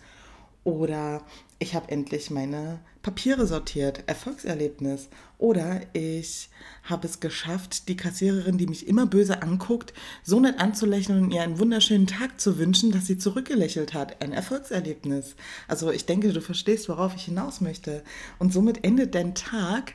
Oder 0.64 1.23
ich 1.59 1.75
habe 1.75 1.90
endlich 1.90 2.31
meine 2.31 2.81
Papiere 3.02 3.47
sortiert, 3.47 4.04
Erfolgserlebnis. 4.07 5.09
Oder 5.38 5.81
ich 5.92 6.50
habe 6.85 7.07
es 7.07 7.19
geschafft, 7.19 7.88
die 7.88 7.97
Kassiererin, 7.97 8.59
die 8.59 8.69
mich 8.69 8.87
immer 8.87 9.07
böse 9.07 9.42
anguckt, 9.42 9.92
so 10.23 10.38
nett 10.38 10.61
anzulächeln 10.61 11.25
und 11.25 11.31
ihr 11.33 11.42
einen 11.42 11.59
wunderschönen 11.59 12.07
Tag 12.07 12.40
zu 12.40 12.59
wünschen, 12.59 12.92
dass 12.92 13.07
sie 13.07 13.19
zurückgelächelt 13.19 13.92
hat. 13.92 14.23
Ein 14.23 14.33
Erfolgserlebnis. 14.33 15.35
Also 15.66 15.90
ich 15.90 16.07
denke, 16.07 16.33
du 16.33 16.40
verstehst, 16.40 16.88
worauf 16.88 17.16
ich 17.16 17.25
hinaus 17.25 17.61
möchte. 17.61 18.04
Und 18.38 18.52
somit 18.52 18.85
endet 18.85 19.16
dein 19.16 19.35
Tag 19.35 19.95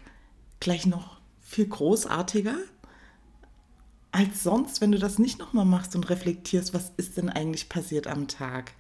gleich 0.60 0.86
noch 0.86 1.22
viel 1.42 1.68
großartiger 1.68 2.58
als 4.12 4.44
sonst, 4.44 4.82
wenn 4.82 4.92
du 4.92 5.00
das 5.00 5.20
nicht 5.20 5.40
nochmal 5.40 5.66
machst 5.66 5.96
und 5.96 6.10
reflektierst, 6.10 6.74
was 6.74 6.92
ist 6.98 7.18
denn 7.18 7.30
eigentlich 7.30 7.70
passiert 7.70 8.08
am 8.08 8.28
Tag. 8.28 8.72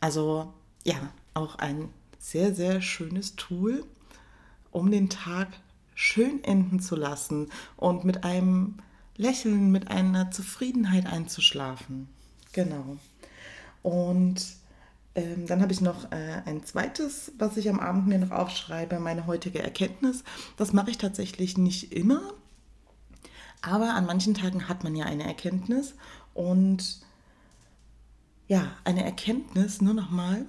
Also 0.00 0.52
ja, 0.84 0.96
auch 1.34 1.56
ein 1.56 1.88
sehr, 2.18 2.54
sehr 2.54 2.80
schönes 2.80 3.36
Tool, 3.36 3.84
um 4.70 4.90
den 4.90 5.08
Tag 5.08 5.48
schön 5.94 6.42
enden 6.44 6.80
zu 6.80 6.96
lassen 6.96 7.48
und 7.76 8.04
mit 8.04 8.24
einem 8.24 8.76
Lächeln, 9.16 9.70
mit 9.70 9.90
einer 9.90 10.30
Zufriedenheit 10.30 11.06
einzuschlafen. 11.06 12.08
Genau. 12.52 12.98
Und 13.82 14.46
ähm, 15.14 15.46
dann 15.46 15.60
habe 15.60 15.72
ich 15.72 15.80
noch 15.80 16.12
äh, 16.12 16.42
ein 16.44 16.64
zweites, 16.64 17.32
was 17.38 17.56
ich 17.56 17.68
am 17.68 17.80
Abend 17.80 18.06
mir 18.06 18.18
noch 18.18 18.30
aufschreibe, 18.30 19.00
meine 19.00 19.26
heutige 19.26 19.60
Erkenntnis. 19.60 20.22
Das 20.56 20.72
mache 20.72 20.90
ich 20.90 20.98
tatsächlich 20.98 21.58
nicht 21.58 21.92
immer, 21.92 22.20
aber 23.60 23.94
an 23.94 24.06
manchen 24.06 24.34
Tagen 24.34 24.68
hat 24.68 24.84
man 24.84 24.94
ja 24.94 25.06
eine 25.06 25.24
Erkenntnis 25.24 25.94
und 26.34 27.00
ja, 28.46 28.70
eine 28.84 29.04
Erkenntnis, 29.04 29.80
nur 29.80 29.94
nochmal, 29.94 30.46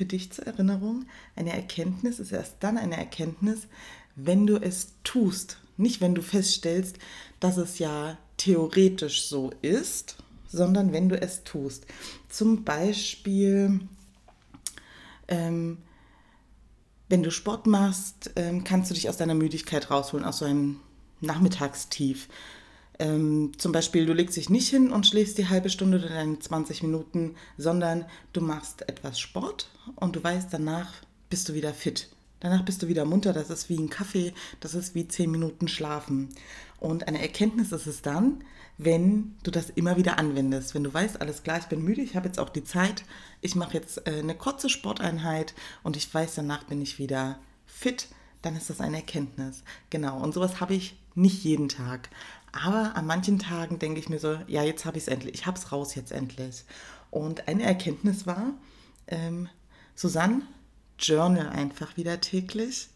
für 0.00 0.06
dich 0.06 0.32
zur 0.32 0.46
Erinnerung, 0.46 1.04
eine 1.36 1.52
Erkenntnis 1.52 2.20
ist 2.20 2.32
erst 2.32 2.54
dann 2.60 2.78
eine 2.78 2.96
Erkenntnis, 2.96 3.68
wenn 4.16 4.46
du 4.46 4.56
es 4.56 4.94
tust. 5.04 5.58
Nicht, 5.76 6.00
wenn 6.00 6.14
du 6.14 6.22
feststellst, 6.22 6.96
dass 7.38 7.58
es 7.58 7.78
ja 7.78 8.16
theoretisch 8.38 9.26
so 9.26 9.50
ist, 9.60 10.16
sondern 10.48 10.94
wenn 10.94 11.10
du 11.10 11.20
es 11.20 11.44
tust. 11.44 11.84
Zum 12.30 12.64
Beispiel, 12.64 13.80
ähm, 15.28 15.76
wenn 17.10 17.22
du 17.22 17.30
Sport 17.30 17.66
machst, 17.66 18.30
ähm, 18.36 18.64
kannst 18.64 18.90
du 18.90 18.94
dich 18.94 19.10
aus 19.10 19.18
deiner 19.18 19.34
Müdigkeit 19.34 19.90
rausholen, 19.90 20.24
aus 20.24 20.38
so 20.38 20.46
einem 20.46 20.80
Nachmittagstief. 21.20 22.30
Ähm, 23.00 23.52
zum 23.56 23.72
Beispiel, 23.72 24.04
du 24.04 24.12
legst 24.12 24.36
dich 24.36 24.50
nicht 24.50 24.68
hin 24.68 24.92
und 24.92 25.06
schläfst 25.06 25.38
die 25.38 25.48
halbe 25.48 25.70
Stunde 25.70 25.98
oder 25.98 26.10
deine 26.10 26.38
20 26.38 26.82
Minuten, 26.82 27.34
sondern 27.56 28.04
du 28.34 28.42
machst 28.42 28.86
etwas 28.88 29.18
Sport 29.18 29.70
und 29.96 30.16
du 30.16 30.22
weißt, 30.22 30.52
danach 30.52 30.92
bist 31.30 31.48
du 31.48 31.54
wieder 31.54 31.72
fit. 31.72 32.10
Danach 32.40 32.62
bist 32.62 32.82
du 32.82 32.88
wieder 32.88 33.06
munter, 33.06 33.32
das 33.32 33.48
ist 33.48 33.70
wie 33.70 33.78
ein 33.78 33.88
Kaffee, 33.88 34.34
das 34.60 34.74
ist 34.74 34.94
wie 34.94 35.08
10 35.08 35.30
Minuten 35.30 35.66
Schlafen. 35.66 36.28
Und 36.78 37.08
eine 37.08 37.22
Erkenntnis 37.22 37.72
ist 37.72 37.86
es 37.86 38.02
dann, 38.02 38.44
wenn 38.76 39.34
du 39.44 39.50
das 39.50 39.70
immer 39.70 39.96
wieder 39.96 40.18
anwendest. 40.18 40.74
Wenn 40.74 40.84
du 40.84 40.92
weißt, 40.92 41.22
alles 41.22 41.42
klar, 41.42 41.58
ich 41.58 41.66
bin 41.66 41.82
müde, 41.82 42.02
ich 42.02 42.16
habe 42.16 42.26
jetzt 42.26 42.38
auch 42.38 42.50
die 42.50 42.64
Zeit, 42.64 43.04
ich 43.40 43.54
mache 43.54 43.74
jetzt 43.74 44.06
äh, 44.06 44.18
eine 44.18 44.34
kurze 44.34 44.68
Sporteinheit 44.68 45.54
und 45.82 45.96
ich 45.96 46.12
weiß, 46.12 46.34
danach 46.34 46.64
bin 46.64 46.82
ich 46.82 46.98
wieder 46.98 47.38
fit, 47.66 48.08
dann 48.42 48.56
ist 48.56 48.68
das 48.68 48.80
eine 48.80 48.98
Erkenntnis. 48.98 49.62
Genau, 49.88 50.22
und 50.22 50.34
sowas 50.34 50.60
habe 50.60 50.74
ich 50.74 50.96
nicht 51.14 51.44
jeden 51.44 51.68
Tag. 51.68 52.08
Aber 52.52 52.96
an 52.96 53.06
manchen 53.06 53.38
Tagen 53.38 53.78
denke 53.78 54.00
ich 54.00 54.08
mir 54.08 54.18
so, 54.18 54.38
ja, 54.46 54.62
jetzt 54.62 54.84
habe 54.84 54.98
ich 54.98 55.04
es 55.04 55.08
endlich, 55.08 55.34
ich 55.34 55.46
habe 55.46 55.58
es 55.58 55.70
raus 55.70 55.94
jetzt 55.94 56.12
endlich. 56.12 56.64
Und 57.10 57.48
eine 57.48 57.62
Erkenntnis 57.62 58.26
war, 58.26 58.52
ähm, 59.06 59.48
Susanne, 59.94 60.42
journal 60.98 61.48
einfach 61.48 61.96
wieder 61.96 62.20
täglich. 62.20 62.88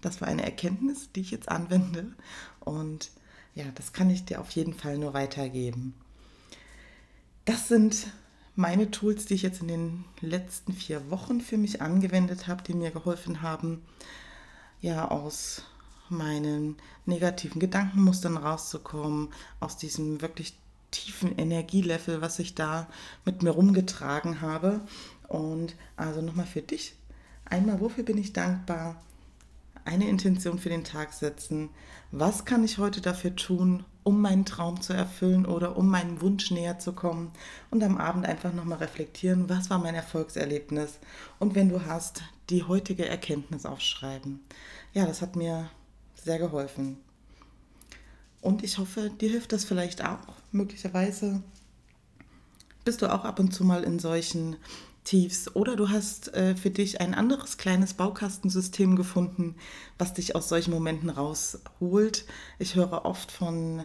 Das 0.00 0.20
war 0.20 0.28
eine 0.28 0.42
Erkenntnis, 0.42 1.10
die 1.12 1.20
ich 1.20 1.30
jetzt 1.30 1.48
anwende. 1.48 2.12
Und 2.60 3.10
ja, 3.54 3.64
das 3.74 3.92
kann 3.92 4.10
ich 4.10 4.24
dir 4.24 4.40
auf 4.40 4.50
jeden 4.50 4.74
Fall 4.74 4.98
nur 4.98 5.14
weitergeben. 5.14 5.94
Das 7.44 7.68
sind 7.68 8.06
meine 8.54 8.90
Tools, 8.90 9.26
die 9.26 9.34
ich 9.34 9.42
jetzt 9.42 9.62
in 9.62 9.68
den 9.68 10.04
letzten 10.20 10.72
vier 10.72 11.10
Wochen 11.10 11.40
für 11.40 11.56
mich 11.56 11.80
angewendet 11.80 12.46
habe, 12.46 12.62
die 12.62 12.74
mir 12.74 12.90
geholfen 12.90 13.42
haben, 13.42 13.82
ja, 14.80 15.08
aus 15.08 15.64
meinen 16.12 16.76
negativen 17.06 17.60
Gedankenmustern 17.60 18.36
rauszukommen, 18.36 19.28
aus 19.60 19.76
diesem 19.76 20.20
wirklich 20.20 20.54
tiefen 20.92 21.36
Energielevel, 21.36 22.20
was 22.20 22.38
ich 22.38 22.54
da 22.54 22.86
mit 23.24 23.42
mir 23.42 23.50
rumgetragen 23.50 24.40
habe. 24.40 24.80
Und 25.26 25.74
also 25.96 26.22
nochmal 26.22 26.46
für 26.46 26.62
dich. 26.62 26.94
Einmal, 27.44 27.80
wofür 27.80 28.04
bin 28.04 28.18
ich 28.18 28.32
dankbar? 28.32 29.02
Eine 29.84 30.08
Intention 30.08 30.58
für 30.58 30.68
den 30.68 30.84
Tag 30.84 31.12
setzen. 31.12 31.70
Was 32.12 32.44
kann 32.44 32.62
ich 32.62 32.78
heute 32.78 33.00
dafür 33.00 33.34
tun, 33.34 33.84
um 34.04 34.20
meinen 34.20 34.44
Traum 34.44 34.80
zu 34.80 34.92
erfüllen 34.92 35.46
oder 35.46 35.76
um 35.76 35.88
meinem 35.88 36.20
Wunsch 36.20 36.50
näher 36.50 36.78
zu 36.78 36.92
kommen? 36.92 37.32
Und 37.70 37.82
am 37.82 37.96
Abend 37.96 38.26
einfach 38.26 38.52
nochmal 38.52 38.78
reflektieren, 38.78 39.48
was 39.48 39.70
war 39.70 39.78
mein 39.78 39.94
Erfolgserlebnis? 39.94 40.98
Und 41.38 41.54
wenn 41.54 41.68
du 41.68 41.84
hast, 41.86 42.22
die 42.50 42.62
heutige 42.62 43.08
Erkenntnis 43.08 43.66
aufschreiben. 43.66 44.40
Ja, 44.92 45.06
das 45.06 45.22
hat 45.22 45.36
mir 45.36 45.70
sehr 46.24 46.38
geholfen. 46.38 46.98
Und 48.40 48.64
ich 48.64 48.78
hoffe, 48.78 49.10
dir 49.10 49.30
hilft 49.30 49.52
das 49.52 49.64
vielleicht 49.64 50.04
auch. 50.04 50.34
Möglicherweise 50.50 51.42
bist 52.84 53.02
du 53.02 53.12
auch 53.12 53.24
ab 53.24 53.38
und 53.38 53.52
zu 53.52 53.64
mal 53.64 53.84
in 53.84 53.98
solchen 53.98 54.56
Tiefs 55.04 55.54
oder 55.56 55.74
du 55.74 55.88
hast 55.88 56.32
äh, 56.34 56.54
für 56.54 56.70
dich 56.70 57.00
ein 57.00 57.14
anderes 57.14 57.56
kleines 57.56 57.94
Baukastensystem 57.94 58.94
gefunden, 58.94 59.56
was 59.98 60.14
dich 60.14 60.36
aus 60.36 60.48
solchen 60.48 60.72
Momenten 60.72 61.10
rausholt. 61.10 62.24
Ich 62.58 62.76
höre 62.76 63.04
oft 63.04 63.32
von 63.32 63.84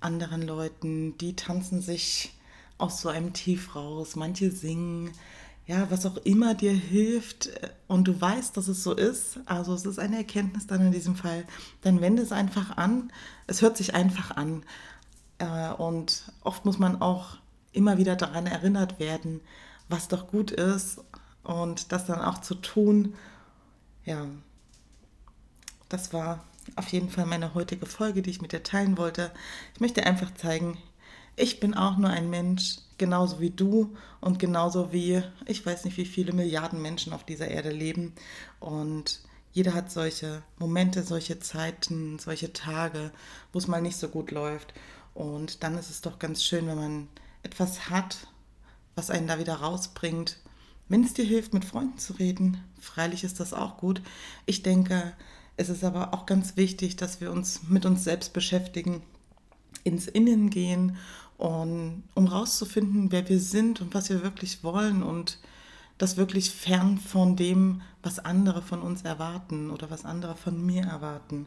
anderen 0.00 0.42
Leuten, 0.42 1.16
die 1.18 1.36
tanzen 1.36 1.82
sich 1.82 2.34
aus 2.78 3.00
so 3.00 3.08
einem 3.08 3.32
Tief 3.32 3.74
raus, 3.74 4.16
manche 4.16 4.50
singen, 4.50 5.12
ja, 5.66 5.90
was 5.90 6.04
auch 6.04 6.18
immer 6.18 6.54
dir 6.54 6.72
hilft 6.72 7.46
äh, 7.46 7.70
und 7.88 8.04
du 8.04 8.20
weißt, 8.20 8.56
dass 8.56 8.68
es 8.68 8.82
so 8.82 8.92
ist, 8.92 9.40
also 9.46 9.74
es 9.74 9.86
ist 9.86 9.98
eine 9.98 10.18
Erkenntnis 10.18 10.66
dann 10.66 10.86
in 10.86 10.92
diesem 10.92 11.16
Fall, 11.16 11.44
dann 11.82 12.00
wende 12.00 12.22
es 12.22 12.32
einfach 12.32 12.76
an. 12.76 13.12
Es 13.46 13.62
hört 13.62 13.76
sich 13.76 13.94
einfach 13.94 14.32
an. 14.32 14.64
Äh, 15.38 15.70
und 15.72 16.32
oft 16.42 16.64
muss 16.64 16.78
man 16.78 17.00
auch 17.00 17.38
immer 17.72 17.98
wieder 17.98 18.16
daran 18.16 18.46
erinnert 18.46 18.98
werden, 18.98 19.40
was 19.88 20.08
doch 20.08 20.28
gut 20.28 20.50
ist 20.50 21.00
und 21.42 21.92
das 21.92 22.06
dann 22.06 22.20
auch 22.20 22.38
zu 22.38 22.54
tun. 22.54 23.14
Ja, 24.04 24.26
das 25.88 26.12
war 26.12 26.44
auf 26.76 26.88
jeden 26.88 27.10
Fall 27.10 27.26
meine 27.26 27.54
heutige 27.54 27.86
Folge, 27.86 28.22
die 28.22 28.30
ich 28.30 28.42
mit 28.42 28.52
dir 28.52 28.62
teilen 28.62 28.96
wollte. 28.96 29.30
Ich 29.74 29.80
möchte 29.80 30.06
einfach 30.06 30.32
zeigen, 30.34 30.78
ich 31.36 31.60
bin 31.60 31.74
auch 31.74 31.96
nur 31.96 32.10
ein 32.10 32.30
Mensch, 32.30 32.78
genauso 32.98 33.40
wie 33.40 33.50
du 33.50 33.96
und 34.20 34.38
genauso 34.38 34.92
wie 34.92 35.22
ich 35.46 35.64
weiß 35.64 35.84
nicht, 35.84 35.96
wie 35.96 36.04
viele 36.04 36.32
Milliarden 36.32 36.80
Menschen 36.80 37.12
auf 37.12 37.24
dieser 37.24 37.48
Erde 37.48 37.70
leben. 37.70 38.14
Und 38.60 39.20
jeder 39.52 39.74
hat 39.74 39.90
solche 39.90 40.42
Momente, 40.58 41.02
solche 41.02 41.38
Zeiten, 41.38 42.18
solche 42.18 42.52
Tage, 42.52 43.12
wo 43.52 43.58
es 43.58 43.68
mal 43.68 43.82
nicht 43.82 43.96
so 43.96 44.08
gut 44.08 44.30
läuft. 44.30 44.74
Und 45.14 45.62
dann 45.62 45.78
ist 45.78 45.90
es 45.90 46.00
doch 46.00 46.18
ganz 46.18 46.42
schön, 46.42 46.66
wenn 46.66 46.76
man 46.76 47.08
etwas 47.42 47.88
hat, 47.90 48.26
was 48.94 49.10
einen 49.10 49.28
da 49.28 49.38
wieder 49.38 49.54
rausbringt. 49.56 50.38
Wenn 50.88 51.04
es 51.04 51.14
dir 51.14 51.24
hilft, 51.24 51.54
mit 51.54 51.64
Freunden 51.64 51.98
zu 51.98 52.14
reden, 52.14 52.62
freilich 52.80 53.24
ist 53.24 53.40
das 53.40 53.54
auch 53.54 53.76
gut. 53.78 54.02
Ich 54.44 54.62
denke, 54.62 55.14
es 55.56 55.68
ist 55.68 55.84
aber 55.84 56.12
auch 56.12 56.26
ganz 56.26 56.56
wichtig, 56.56 56.96
dass 56.96 57.20
wir 57.20 57.30
uns 57.30 57.62
mit 57.68 57.86
uns 57.86 58.04
selbst 58.04 58.32
beschäftigen, 58.32 59.02
ins 59.84 60.08
Innen 60.08 60.50
gehen 60.50 60.96
und 61.38 62.04
um 62.14 62.26
rauszufinden, 62.26 63.10
wer 63.10 63.28
wir 63.28 63.40
sind 63.40 63.80
und 63.80 63.94
was 63.94 64.08
wir 64.08 64.22
wirklich 64.22 64.62
wollen 64.62 65.02
und 65.02 65.38
das 65.98 66.16
wirklich 66.16 66.50
fern 66.50 66.98
von 66.98 67.36
dem, 67.36 67.82
was 68.02 68.18
andere 68.18 68.62
von 68.62 68.82
uns 68.82 69.02
erwarten 69.02 69.70
oder 69.70 69.90
was 69.90 70.04
andere 70.04 70.36
von 70.36 70.64
mir 70.64 70.84
erwarten. 70.84 71.46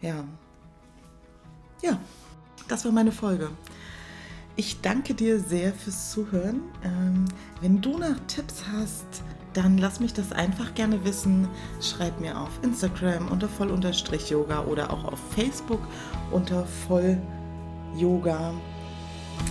Ja. 0.00 0.24
Ja, 1.82 1.98
das 2.68 2.84
war 2.84 2.92
meine 2.92 3.12
Folge. 3.12 3.50
Ich 4.56 4.80
danke 4.80 5.14
dir 5.14 5.40
sehr 5.40 5.72
fürs 5.72 6.12
Zuhören. 6.12 6.60
Ähm, 6.84 7.24
wenn 7.60 7.80
du 7.80 7.98
noch 7.98 8.16
Tipps 8.26 8.64
hast, 8.70 9.22
dann 9.54 9.78
lass 9.78 10.00
mich 10.00 10.12
das 10.12 10.32
einfach 10.32 10.74
gerne 10.74 11.04
wissen. 11.04 11.48
Schreib 11.80 12.20
mir 12.20 12.38
auf 12.38 12.50
Instagram 12.62 13.28
unter 13.28 13.48
voll-yoga 13.48 14.64
oder 14.64 14.90
auch 14.90 15.04
auf 15.04 15.20
Facebook 15.34 15.80
unter 16.30 16.64
voll-yoga 16.64 17.41
Yoga. 17.94 18.52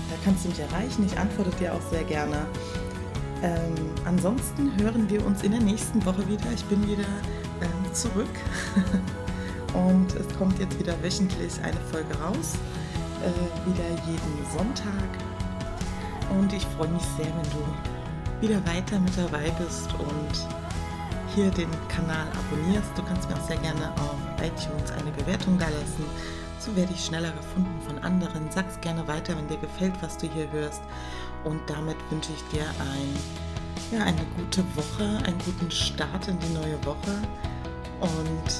Da 0.09 0.15
kannst 0.23 0.45
du 0.45 0.49
mich 0.49 0.59
erreichen. 0.59 1.05
Ich 1.05 1.17
antworte 1.17 1.51
dir 1.57 1.73
auch 1.73 1.81
sehr 1.89 2.03
gerne. 2.03 2.45
Ähm, 3.43 3.73
ansonsten 4.05 4.71
hören 4.79 5.09
wir 5.09 5.25
uns 5.25 5.41
in 5.43 5.51
der 5.51 5.61
nächsten 5.61 6.05
Woche 6.05 6.27
wieder. 6.27 6.45
Ich 6.53 6.63
bin 6.65 6.85
wieder 6.87 7.07
ähm, 7.61 7.93
zurück 7.93 8.29
und 9.73 10.13
es 10.15 10.37
kommt 10.37 10.59
jetzt 10.59 10.77
wieder 10.79 10.93
wöchentlich 11.01 11.53
eine 11.63 11.79
Folge 11.91 12.13
raus, 12.19 12.53
äh, 13.23 13.69
wieder 13.69 13.89
jeden 14.05 14.51
Sonntag. 14.55 15.09
Und 16.39 16.53
ich 16.53 16.65
freue 16.77 16.89
mich 16.89 17.03
sehr, 17.17 17.25
wenn 17.25 17.51
du 17.51 18.47
wieder 18.47 18.65
weiter 18.65 18.99
mit 18.99 19.17
dabei 19.17 19.49
bist 19.59 19.89
und 19.93 20.47
hier 21.35 21.49
den 21.51 21.69
Kanal 21.87 22.27
abonnierst. 22.33 22.89
Du 22.95 23.03
kannst 23.03 23.29
mir 23.29 23.35
auch 23.35 23.47
sehr 23.47 23.57
gerne 23.57 23.91
auf 23.93 24.15
iTunes 24.37 24.91
eine 24.91 25.11
Bewertung 25.11 25.57
da 25.57 25.65
lassen. 25.65 26.05
So 26.63 26.75
werde 26.75 26.93
ich 26.93 27.05
schneller 27.05 27.31
gefunden 27.31 27.81
von 27.87 27.97
anderen. 28.03 28.51
Sag's 28.51 28.79
gerne 28.81 29.07
weiter, 29.07 29.35
wenn 29.35 29.47
dir 29.47 29.57
gefällt, 29.57 29.95
was 30.01 30.15
du 30.19 30.27
hier 30.27 30.51
hörst. 30.51 30.83
Und 31.43 31.59
damit 31.67 31.97
wünsche 32.11 32.31
ich 32.33 32.43
dir 32.55 32.65
ein, 32.79 33.17
ja, 33.91 34.05
eine 34.05 34.23
gute 34.37 34.63
Woche, 34.75 35.03
einen 35.25 35.39
guten 35.43 35.71
Start 35.71 36.27
in 36.27 36.37
die 36.37 36.53
neue 36.53 36.77
Woche. 36.85 37.17
Und 37.99 38.51